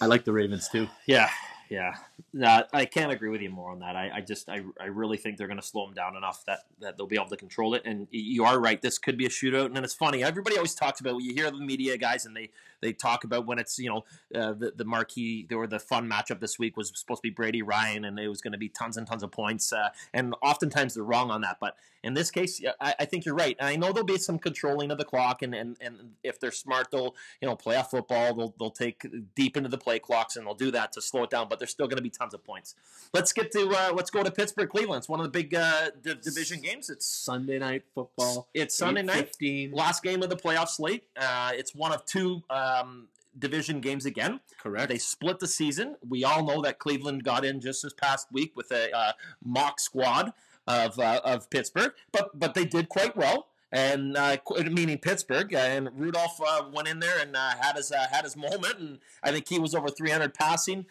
[0.00, 0.86] I like the Ravens too.
[1.06, 1.28] Yeah,
[1.68, 1.94] yeah.
[2.32, 3.96] No, I can't agree with you more on that.
[3.96, 6.60] I, I just, I, I really think they're going to slow them down enough that,
[6.80, 7.82] that they'll be able to control it.
[7.84, 8.80] And you are right.
[8.80, 9.66] This could be a shootout.
[9.66, 10.22] And it's funny.
[10.22, 11.22] Everybody always talks about.
[11.22, 12.50] You hear the media guys, and they
[12.80, 14.04] they talk about when it's you know
[14.34, 17.62] uh, the the marquee or the fun matchup this week was supposed to be Brady
[17.62, 19.72] Ryan, and it was going to be tons and tons of points.
[19.72, 21.58] Uh, and oftentimes they're wrong on that.
[21.60, 23.56] But in this case, I, I think you're right.
[23.58, 26.52] And I know there'll be some controlling of the clock, and, and, and if they're
[26.52, 28.34] smart, they'll you know playoff football.
[28.34, 31.30] They'll they'll take deep into the play clocks, and they'll do that to slow it
[31.30, 31.48] down.
[31.48, 32.74] But there's still going to be tons of points.
[33.12, 35.00] Let's get to uh, let's go to Pittsburgh Cleveland.
[35.00, 36.90] It's one of the big uh, division games.
[36.90, 38.48] It's Sunday night football.
[38.54, 39.72] it's Sunday night, 15.
[39.72, 41.04] last game of the playoff slate.
[41.16, 44.40] Uh, it's one of two um, division games again.
[44.60, 44.88] Correct.
[44.88, 45.96] They split the season.
[46.06, 49.12] We all know that Cleveland got in just this past week with a uh,
[49.44, 50.32] mock squad
[50.66, 53.48] of uh, of Pittsburgh, but but they did quite well.
[53.70, 54.38] And uh,
[54.70, 58.36] meaning Pittsburgh and Rudolph uh, went in there and uh, had his uh, had his
[58.36, 60.86] moment, and I think he was over 300 passing.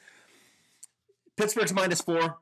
[1.38, 2.40] Pittsburgh's minus four.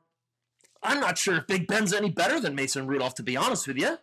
[0.82, 3.78] I'm not sure if Big Ben's any better than Mason Rudolph, to be honest with
[3.78, 3.98] you.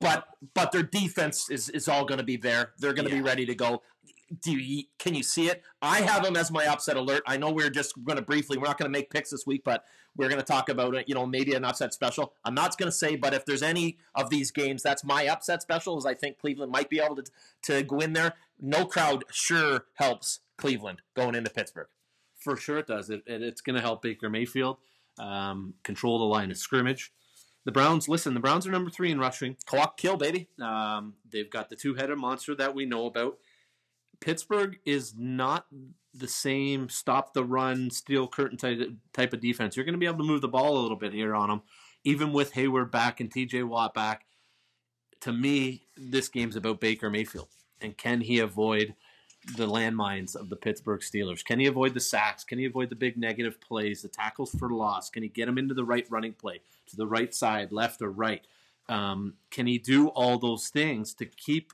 [0.00, 2.72] But but their defense is is all going to be there.
[2.78, 3.82] They're going to be ready to go.
[4.42, 5.62] Do you can you see it?
[5.82, 7.22] I have them as my upset alert.
[7.26, 8.58] I know we're just going to briefly.
[8.58, 9.84] We're not going to make picks this week, but
[10.16, 11.08] we're going to talk about it.
[11.08, 12.34] You know, maybe an upset special.
[12.44, 15.62] I'm not going to say, but if there's any of these games, that's my upset
[15.62, 15.98] special.
[15.98, 17.24] Is I think Cleveland might be able to
[17.62, 18.34] to go in there.
[18.60, 21.88] No crowd sure helps Cleveland going into Pittsburgh.
[22.48, 23.10] For sure it does.
[23.10, 24.78] It, it, it's going to help Baker Mayfield
[25.18, 27.12] um, control the line of scrimmage.
[27.66, 29.58] The Browns, listen, the Browns are number three in rushing.
[29.66, 30.48] Clock kill, baby.
[30.58, 33.36] Um, they've got the two headed monster that we know about.
[34.20, 35.66] Pittsburgh is not
[36.14, 38.80] the same stop the run, steel curtain type,
[39.12, 39.76] type of defense.
[39.76, 41.60] You're going to be able to move the ball a little bit here on them,
[42.02, 44.24] even with Heyward back and TJ Watt back.
[45.20, 47.48] To me, this game's about Baker Mayfield.
[47.82, 48.94] And can he avoid
[49.56, 51.44] the landmines of the Pittsburgh Steelers?
[51.44, 52.44] Can he avoid the sacks?
[52.44, 55.10] Can he avoid the big negative plays, the tackles for loss?
[55.10, 58.10] Can he get him into the right running play, to the right side, left or
[58.10, 58.46] right?
[58.88, 61.72] Um, can he do all those things to keep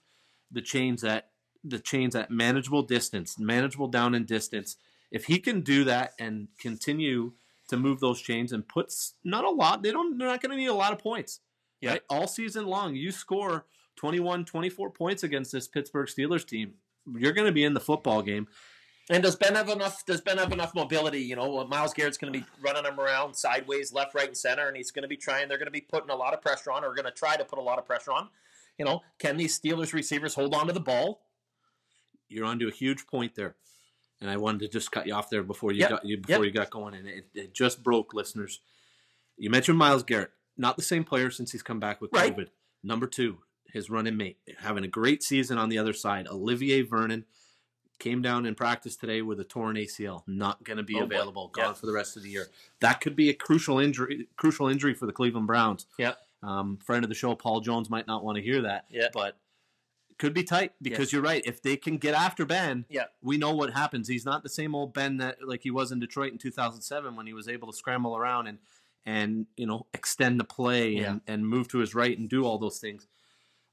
[0.51, 1.31] the chains at
[1.63, 4.77] the chains at manageable distance, manageable down in distance?
[5.11, 7.33] If he can do that and continue
[7.69, 10.57] to move those chains and puts not a lot, they don't they're not going to
[10.57, 11.41] need a lot of points.
[11.81, 11.93] Yeah.
[11.93, 12.03] Right?
[12.11, 13.67] All season long, you score
[13.97, 16.75] 21, 24 points against this Pittsburgh Steelers team.
[17.07, 18.49] You're going to be in the football game.
[19.11, 20.07] And does Ben have enough?
[20.07, 21.21] Does Ben have enough mobility?
[21.21, 24.67] You know, Myles Garrett's going to be running him around sideways, left, right, and center,
[24.67, 25.49] and he's going to be trying.
[25.49, 27.45] They're going to be putting a lot of pressure on, or going to try to
[27.45, 28.29] put a lot of pressure on.
[28.79, 31.21] You know, can these Steelers receivers hold on to the ball?
[32.29, 33.57] You're onto a huge point there.
[34.21, 35.91] And I wanted to just cut you off there before you Yep.
[35.91, 36.55] got you before Yep.
[36.55, 38.61] you got going, and it, it just broke, listeners.
[39.37, 42.35] You mentioned Myles Garrett, not the same player since he's come back with Right.
[42.35, 42.49] COVID.
[42.83, 43.39] Number two,
[43.75, 46.27] his running mate, having a great season on the other side.
[46.29, 47.25] Olivier Vernon
[47.99, 51.05] came down in practice today with a torn ACL, not going to be Oh, boy.
[51.05, 51.73] available, gone Yeah.
[51.75, 52.47] for the rest of the year.
[52.81, 55.87] That could be a crucial injury, crucial injury for the Cleveland Browns.
[55.99, 56.15] Yeah.
[56.43, 58.87] Um, friend of the show, Paul Jones, might not want to hear that.
[58.91, 59.09] Yeah.
[59.13, 59.37] But
[60.19, 61.43] could be tight because you're right.
[61.45, 63.07] If they can get after Ben, Yeah.
[63.23, 64.07] we know what happens.
[64.09, 67.27] He's not the same old Ben that like he was in Detroit in 2007 when
[67.27, 68.59] he was able to scramble around and
[69.07, 72.59] and you know extend the play and, and move to his right and do all
[72.59, 73.07] those things.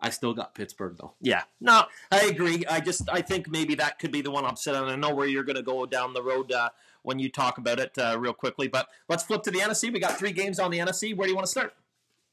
[0.02, 1.14] I still got Pittsburgh though.
[1.22, 2.66] Yeah, no, I agree.
[2.70, 5.28] I just I think maybe that could be the one upset, and I know where
[5.28, 6.70] you're going to go down the road uh,
[7.04, 8.68] when you talk about it uh, real quickly.
[8.68, 9.94] But let's flip to the NFC.
[9.94, 11.16] We got three games on the NFC.
[11.16, 11.74] Where do you want to start?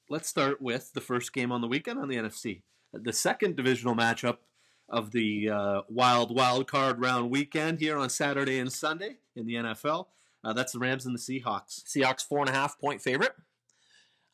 [0.09, 2.63] Let's start with the first game on the weekend on the NFC,
[2.95, 4.39] the second divisional matchup
[4.89, 9.55] of the uh, wild wild card round weekend here on Saturday and Sunday in the
[9.55, 10.07] NFL.
[10.43, 11.85] Uh, that's the Rams and the Seahawks.
[11.85, 13.35] Seahawks four and a half point favorite.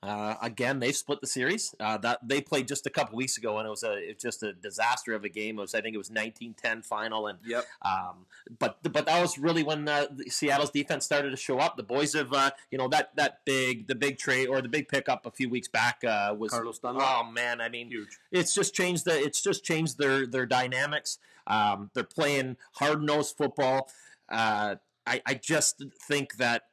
[0.05, 1.75] Uh, again, they split the series.
[1.81, 4.23] Uh, that they played just a couple weeks ago, and it was a it was
[4.23, 5.59] just a disaster of a game.
[5.59, 7.65] It was I think it was 19-10 final, and Yep.
[7.83, 8.27] Um,
[8.59, 11.77] but but that was really when uh, Seattle's defense started to show up.
[11.79, 14.89] The boys have uh, you know that that big the big trade or the big
[14.89, 17.07] pickup a few weeks back uh, was Carlos Dunlap.
[17.07, 18.19] Oh man, I mean Huge.
[18.31, 21.19] it's just changed the it's just changed their their dynamics.
[21.47, 23.91] Um, they're playing hard nosed football.
[24.29, 24.77] Uh,
[25.07, 26.65] I I just think that.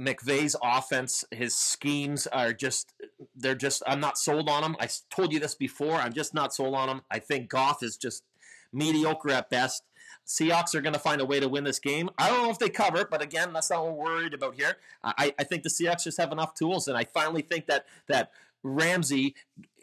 [0.00, 2.94] McVay's offense, his schemes are just,
[3.36, 4.76] they're just, I'm not sold on them.
[4.80, 5.96] I told you this before.
[5.96, 7.02] I'm just not sold on them.
[7.10, 8.24] I think Goff is just
[8.72, 9.82] mediocre at best.
[10.26, 12.08] Seahawks are going to find a way to win this game.
[12.16, 14.76] I don't know if they cover, but again, that's not what we're worried about here.
[15.02, 18.30] I, I think the Seahawks just have enough tools, and I finally think that that
[18.62, 19.34] Ramsey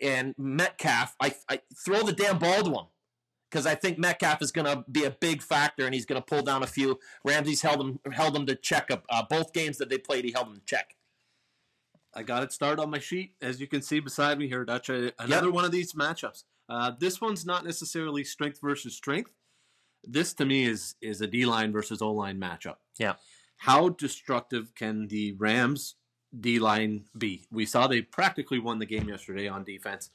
[0.01, 2.85] and Metcalf, I, I throw the damn ball to them
[3.49, 6.25] because I think Metcalf is going to be a big factor, and he's going to
[6.25, 6.99] pull down a few.
[7.23, 10.25] Ramsey's held him held him to check up uh, both games that they played.
[10.25, 10.95] He held them to check.
[12.13, 14.89] I got it started on my sheet, as you can see beside me here, Dutch.
[14.89, 16.43] Uh, Another one of these matchups.
[16.69, 19.31] Uh, this one's not necessarily strength versus strength.
[20.03, 22.77] This to me is is a D line versus O line matchup.
[22.97, 23.13] Yeah.
[23.57, 25.95] how destructive can the Rams
[26.39, 27.45] D line be?
[27.51, 30.09] We saw they practically won the game yesterday on defense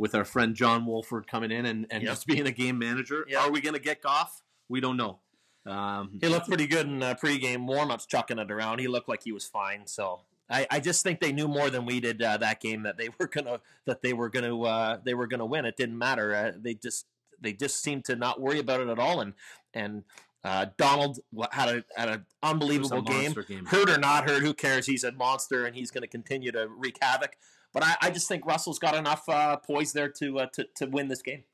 [0.00, 2.10] with our friend John Wolford coming in and, and Yep.
[2.12, 3.26] just being a game manager.
[3.28, 3.40] Yep.
[3.42, 4.42] Are we going to get Goff?
[4.66, 5.18] We don't know.
[5.66, 8.78] Um, He looked pretty good in uh, pregame warm-ups, chucking it around.
[8.78, 9.86] He looked like he was fine.
[9.86, 12.96] So I, I just think they knew more than we did uh, that game that
[12.96, 15.66] they were gonna that they were gonna uh, they were gonna win.
[15.66, 16.34] It didn't matter.
[16.34, 17.04] Uh, they just
[17.38, 19.20] they just seemed to not worry about it at all.
[19.20, 19.34] And
[19.74, 20.04] and
[20.42, 21.18] uh, Donald
[21.52, 23.34] had a had an unbelievable game.
[23.46, 23.66] game.
[23.66, 24.86] Hurt or not hurt, who cares?
[24.86, 27.36] He's a monster, and he's going to continue to wreak havoc.
[27.72, 30.86] But I, I just think Russell's got enough uh, poise there to, uh, to to
[30.86, 31.44] win this game.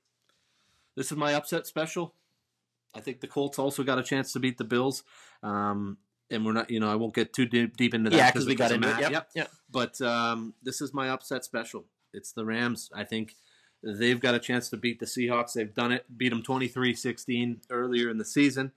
[0.96, 2.14] This is my upset special.
[2.94, 5.02] I think the Colts also got a chance to beat the Bills.
[5.42, 5.98] Um,
[6.30, 8.16] and we're not, you know, I won't get too deep, deep into that.
[8.16, 9.00] Yeah, because we got into it.
[9.00, 9.28] Yep, Yep.
[9.34, 9.50] yep.
[9.70, 11.84] But um, this is my upset special.
[12.12, 12.90] It's the Rams.
[12.94, 13.34] I think
[13.82, 15.52] they've got a chance to beat the Seahawks.
[15.52, 18.72] They've done it, beat them 23 16 earlier in the season.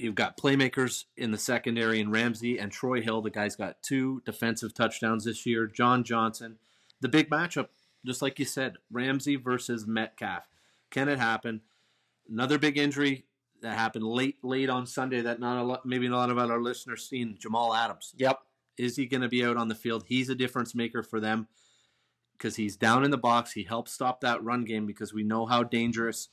[0.00, 3.20] You've got playmakers in the secondary in Ramsey and Troy Hill.
[3.20, 5.66] The guy's got two defensive touchdowns this year.
[5.66, 6.56] John Johnson.
[7.00, 7.68] The big matchup,
[8.04, 10.48] just like you said, Ramsey versus Metcalf.
[10.90, 11.60] Can it happen?
[12.28, 13.26] Another big injury
[13.62, 16.50] that happened late, late on Sunday that not a lot, maybe not a lot of
[16.50, 17.36] our listeners seen.
[17.38, 18.14] Jamal Adams.
[18.16, 18.38] Yep.
[18.78, 20.04] Is he going to be out on the field?
[20.06, 21.48] He's a difference maker for them
[22.32, 23.52] because he's down in the box.
[23.52, 26.28] He helps stop that run game because we know how dangerous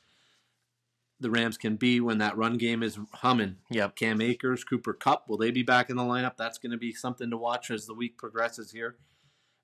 [1.20, 3.57] the Rams can be when that run game is humming.
[3.72, 3.95] Yep.
[3.95, 6.38] Cam Akers, Cooper Kupp, will they be back in the lineup?
[6.38, 8.97] That's going to be something to watch as the week progresses here.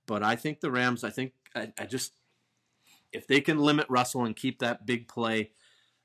[0.08, 2.14] But I think the Rams, I think, I, I just,
[3.12, 5.52] if they can limit Russell and keep that big play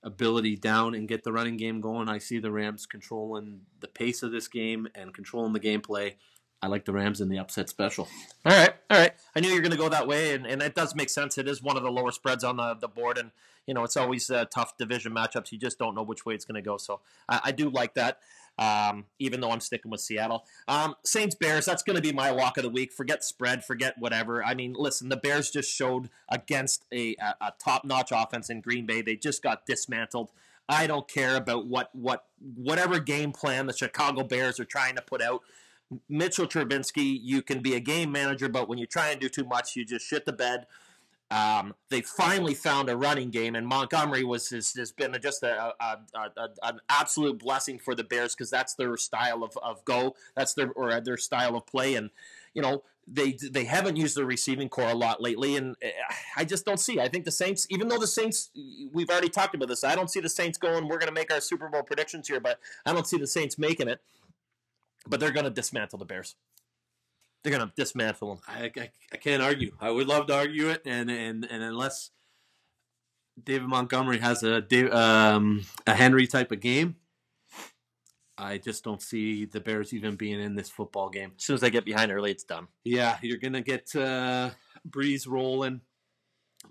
[0.02, 4.22] ability down and get the running game going, I see the Rams controlling the pace
[4.22, 6.14] of this game and controlling the gameplay.
[6.60, 8.08] I like the Rams in the upset special.
[8.44, 9.12] All right, all right.
[9.36, 11.38] I knew you were going to go that way, and, and it does make sense.
[11.38, 13.30] It is one of the lower spreads on the, the board, and
[13.66, 15.52] you know it's always uh, tough division matchups.
[15.52, 16.76] You just don't know which way it's going to go.
[16.76, 18.18] So I, I do like that,
[18.58, 20.44] um, even though I'm sticking with Seattle.
[20.66, 21.64] Um, Saints Bears.
[21.64, 22.92] That's going to be my walk of the week.
[22.92, 23.64] Forget spread.
[23.64, 24.44] Forget whatever.
[24.44, 25.10] I mean, listen.
[25.10, 29.00] The Bears just showed against a, a, a top notch offense in Green Bay.
[29.00, 30.30] They just got dismantled.
[30.68, 32.24] I don't care about what what
[32.56, 35.42] whatever game plan the Chicago Bears are trying to put out.
[36.08, 39.44] Mitchell Trubisky, you can be a game manager, but when you try and do too
[39.44, 40.66] much, you just shit the bed.
[41.30, 45.74] Um, they finally found a running game, and Montgomery was has, has been just a,
[45.78, 50.14] a, a, an absolute blessing for the Bears because that's their style of, of go,
[50.34, 52.08] that's their or their style of play, and
[52.54, 55.90] you know they they haven't used the receiving corps a lot lately, and eh,
[56.34, 56.98] I just don't see.
[56.98, 58.50] I think the Saints, even though the Saints,
[58.90, 60.88] we've already talked about this, I don't see the Saints going.
[60.88, 63.58] We're going to make our Super Bowl predictions here, but I don't see the Saints
[63.58, 64.00] making it
[65.08, 66.36] but they're going to dismantle the Bears.
[67.42, 68.42] They're going to dismantle them.
[68.48, 69.72] I, I, I can't argue.
[69.80, 72.10] I would love to argue it, and and, and unless
[73.42, 74.62] David Montgomery has a
[74.96, 76.96] um, a Henry type of game,
[78.36, 81.32] I just don't see the Bears even being in this football game.
[81.36, 82.68] As soon as they get behind early, it's done.
[82.84, 84.50] Yeah, you're gonna get uh,
[84.88, 85.80] Brees rolling.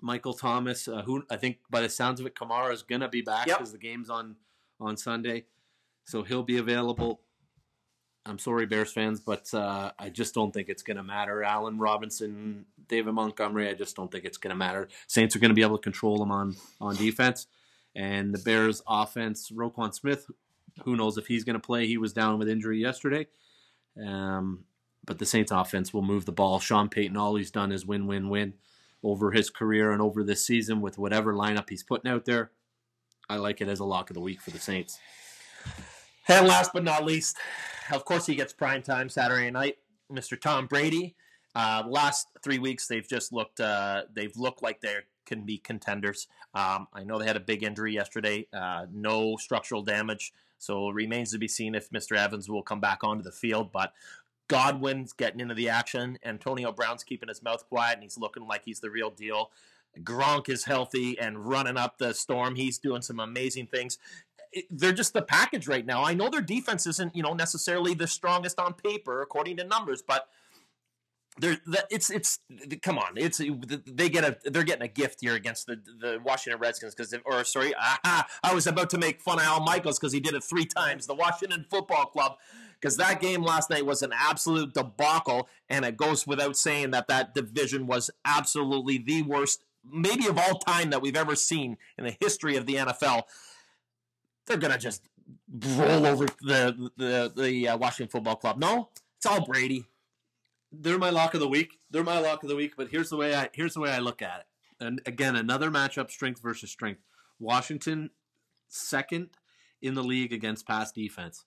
[0.01, 3.21] Michael Thomas, uh, who I think by the sounds of it, Kamara is gonna be
[3.21, 3.57] back Yep.
[3.57, 4.35] because the game's on
[4.81, 5.45] on Sunday,
[6.05, 7.21] so he'll be available.
[8.28, 11.43] I'm sorry, Bears fans, but uh, I just don't think it's gonna matter.
[11.43, 14.89] Allen Robinson, David Montgomery, I just don't think it's gonna matter.
[15.07, 17.47] Saints are gonna be able to control them on on defense,
[17.95, 19.49] and the Bears offense.
[19.51, 20.28] Roquan Smith,
[20.84, 21.88] who knows if he's gonna play?
[21.88, 23.28] He was down with injury yesterday.
[24.05, 24.65] Um,
[25.05, 26.59] but the Saints offense will move the ball.
[26.59, 28.53] Sean Payton, all he's done is win, win, win
[29.03, 32.51] over his career and over this season with whatever lineup he's putting out there.
[33.30, 34.99] I like it as a lock of the week for the Saints.
[36.28, 37.38] And last but not least,
[37.91, 39.77] of course, he gets prime time Saturday night.
[40.11, 40.39] Mr.
[40.39, 41.15] Tom Brady.
[41.55, 43.59] Uh, last three weeks, they've just looked.
[43.59, 46.27] Uh, they've looked like they can be contenders.
[46.53, 48.47] Um, I know they had a big injury yesterday.
[48.53, 52.15] Uh, no structural damage, so it remains to be seen if Mr.
[52.15, 53.71] Evans will come back onto the field.
[53.71, 53.93] But
[54.47, 56.17] Godwin's getting into the action.
[56.23, 59.51] Antonio Brown's keeping his mouth quiet, and he's looking like he's the real deal.
[60.03, 62.55] Gronk is healthy and running up the storm.
[62.55, 63.97] He's doing some amazing things.
[64.69, 66.03] They're just the package right now.
[66.03, 70.01] I know their defense isn't, you know, necessarily the strongest on paper according to numbers,
[70.01, 70.27] but
[71.39, 72.39] they're the- it's it's
[72.81, 73.39] come on, it's
[73.85, 77.43] they get a they're getting a gift here against the the Washington Redskins because or
[77.43, 80.43] sorry, ah, I was about to make fun of Al Michaels because he did it
[80.43, 81.05] three times.
[81.05, 82.37] The Washington Football Club
[82.79, 87.07] because that game last night was an absolute debacle, and it goes without saying that
[87.07, 92.05] that division was absolutely the worst, maybe of all time that we've ever seen in
[92.05, 93.23] the history of the NFL.
[94.47, 95.03] They're gonna just
[95.75, 98.57] roll over the the the uh, Washington Football Club.
[98.57, 99.85] No, it's all Brady.
[100.71, 101.79] They're my lock of the week.
[101.91, 102.73] They're my lock of the week.
[102.75, 104.45] But here's the way I here's the way I look at it.
[104.79, 107.01] And again, another matchup: strength versus strength.
[107.39, 108.09] Washington
[108.67, 109.29] second
[109.81, 111.45] in the league against pass defense.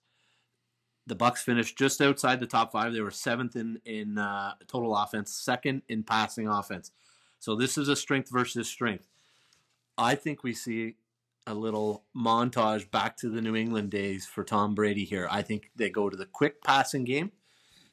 [1.07, 2.93] The Bucs finished just outside the top five.
[2.93, 6.91] They were seventh in in uh, total offense, second in passing offense.
[7.39, 9.07] So this is a strength versus strength.
[9.97, 10.95] I think we see
[11.47, 15.27] a little montage back to the New England days for Tom Brady here.
[15.29, 17.31] I think they go to the quick passing game,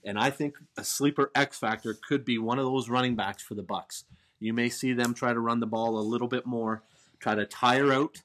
[0.05, 3.55] and I think a sleeper X factor could be one of those running backs for
[3.55, 4.05] the Bucs.
[4.39, 6.83] You may see them try to run the ball a little bit more,
[7.19, 8.23] try to tire out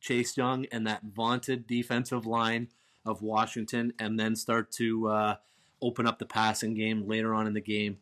[0.00, 2.68] Chase Young and that vaunted defensive line
[3.06, 5.36] of Washington, and then start to uh,
[5.82, 7.98] open up the passing game later on in the game.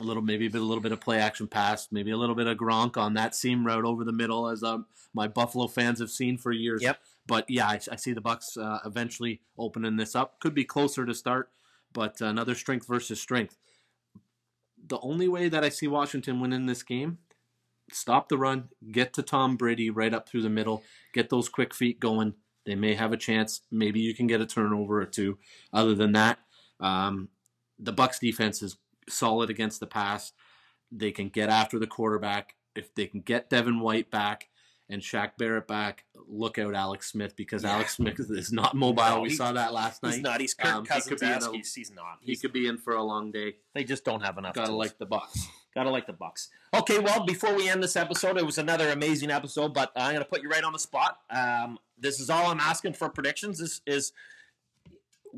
[0.00, 2.34] A little, maybe a, bit, a little bit of play action pass, maybe a little
[2.34, 5.98] bit of Gronk on that seam route over the middle, as um, my Buffalo fans
[5.98, 6.82] have seen for years.
[6.82, 6.98] Yep.
[7.26, 10.38] But yeah, I, I see the Bucs uh, eventually opening this up.
[10.40, 11.50] Could be closer to start,
[11.92, 13.56] but another strength versus strength.
[14.86, 17.18] The only way that I see Washington winning this game
[17.92, 20.82] stop the run, get to Tom Brady right up through the middle,
[21.12, 22.34] get those quick feet going.
[22.66, 23.62] They may have a chance.
[23.70, 25.38] Maybe you can get a turnover or two.
[25.72, 26.38] Other than that,
[26.80, 27.28] um,
[27.78, 28.76] the Bucs defense is
[29.08, 30.32] solid against the pass.
[30.90, 32.54] They can get after the quarterback.
[32.74, 34.48] If they can get Devin White back
[34.88, 37.74] and Shaq Barrett back, look out Alex Smith because Yeah.
[37.74, 39.02] Alex Smith is not mobile.
[39.02, 40.14] No, we he- saw that last night.
[40.14, 40.40] He's not.
[40.40, 41.08] He's Kirk Um, he Cousins.
[41.08, 42.18] could be a- He's, he's not.
[42.20, 43.56] He could be in for a long day.
[43.74, 44.54] they just don't have enough.
[44.54, 44.78] Gotta tools.
[44.78, 45.46] like the Bucs.
[45.74, 46.48] Gotta like the Bucs.
[46.74, 50.24] Okay, well, before we end this episode, it was another amazing episode, but I'm gonna
[50.24, 51.18] put you right on the spot.
[51.30, 53.58] Um, this is all I'm asking for predictions.
[53.58, 54.12] This is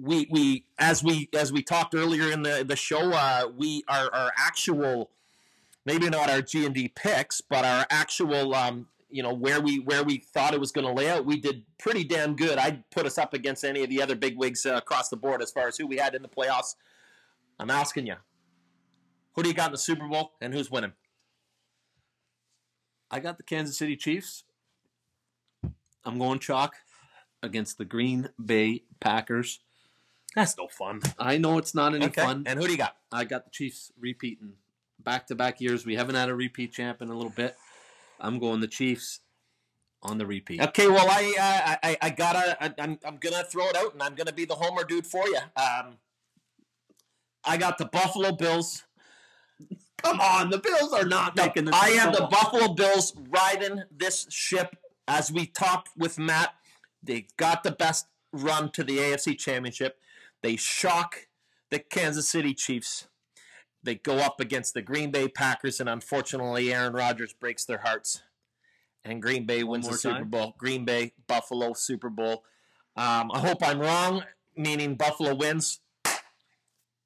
[0.01, 3.13] we we as we as we talked earlier in the the show.
[3.13, 5.11] Uh, we our our actual
[5.85, 9.79] maybe not our G and D picks, but our actual um, you know where we
[9.81, 11.25] where we thought it was going to lay out.
[11.25, 12.59] We did pretty damn good.
[12.59, 15.43] I'd put us up against any of the other big wigs uh, across the board
[15.43, 16.77] as far as who we had in the playoffs.
[17.59, 18.17] I'm asking you.
[19.35, 20.93] Who do you got in the Super Bowl and who's winning?
[23.11, 24.45] I got the Kansas City Chiefs.
[26.05, 26.77] I'm going chalk
[27.43, 29.61] against the Green Bay Packers.
[30.35, 31.01] That's no fun.
[31.19, 32.23] I know it's not any Okay.
[32.23, 32.45] fun.
[32.47, 32.97] And who do you got?
[33.13, 34.55] I got the Chiefs repeating
[34.99, 35.85] back to back years.
[35.85, 37.57] We haven't had a repeat champ in a little bit.
[38.21, 39.21] I'm going the Chiefs
[40.03, 40.61] on the repeat.
[40.63, 44.03] Okay, well I uh, I I gotta I, I'm I'm gonna throw it out and
[44.03, 45.39] I'm gonna be the homer dude for you.
[45.57, 45.99] Um,
[47.45, 48.85] I got the Buffalo Bills.
[50.03, 53.15] Come on, the Bills are not No, making the I Super have the Buffalo Bills
[53.29, 54.77] riding this ship
[55.09, 56.55] as we talk with Matt.
[57.03, 59.99] They got the best run to the AFC Championship.
[60.43, 61.29] They shock
[61.71, 63.09] the Kansas City Chiefs.
[63.83, 68.23] They go up against the Green Bay Packers, and unfortunately, Aaron Rodgers breaks their hearts.
[69.05, 70.29] And Green Bay wins the Super time?
[70.29, 70.55] Bowl.
[70.59, 72.45] Green Bay, Buffalo, Super Bowl.
[72.97, 74.25] Um, I hope I'm wrong,
[74.57, 75.81] meaning Buffalo wins.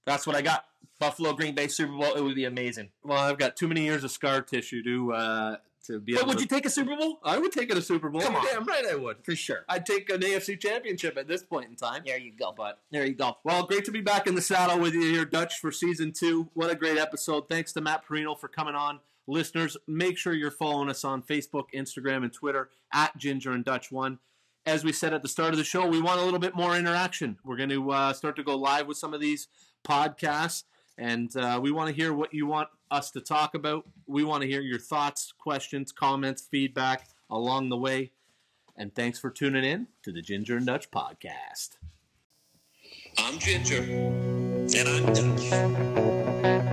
[0.04, 0.64] That's what I got.
[0.98, 2.14] Buffalo, Green Bay, Super Bowl.
[2.14, 2.90] It would be amazing.
[3.04, 5.56] Well, I've got too many years of scar tissue to uh,
[5.86, 6.42] to be But able would to.
[6.44, 7.18] you take a Super Bowl?
[7.22, 8.20] I would take it a Super Bowl.
[8.22, 8.44] Come on.
[8.46, 9.24] Damn right I would.
[9.24, 9.64] For sure.
[9.68, 12.02] I'd take an AFC championship at this point in time.
[12.06, 12.52] There you go.
[12.56, 13.36] But There you go.
[13.44, 16.48] Well, great to be back in the saddle with you here, Dutch, for season two.
[16.54, 17.48] What a great episode.
[17.48, 19.00] Thanks to Matt Parrino for coming on.
[19.26, 23.90] Listeners, make sure you're following us on Facebook, Instagram, and Twitter at Ginger and Dutch
[23.90, 24.18] One.
[24.66, 26.76] As we said at the start of the show, we want a little bit more
[26.76, 27.38] interaction.
[27.44, 29.48] We're going to uh, start to go live with some of these
[29.86, 30.64] podcasts,
[30.98, 33.84] and uh, we want to hear what you want us to talk about.
[34.06, 38.12] We want to hear your thoughts, questions, comments, feedback along the way.
[38.76, 41.76] And thanks for tuning in to the Ginger and Dutch podcast.
[43.18, 46.70] I'm Ginger, and I'm Dutch.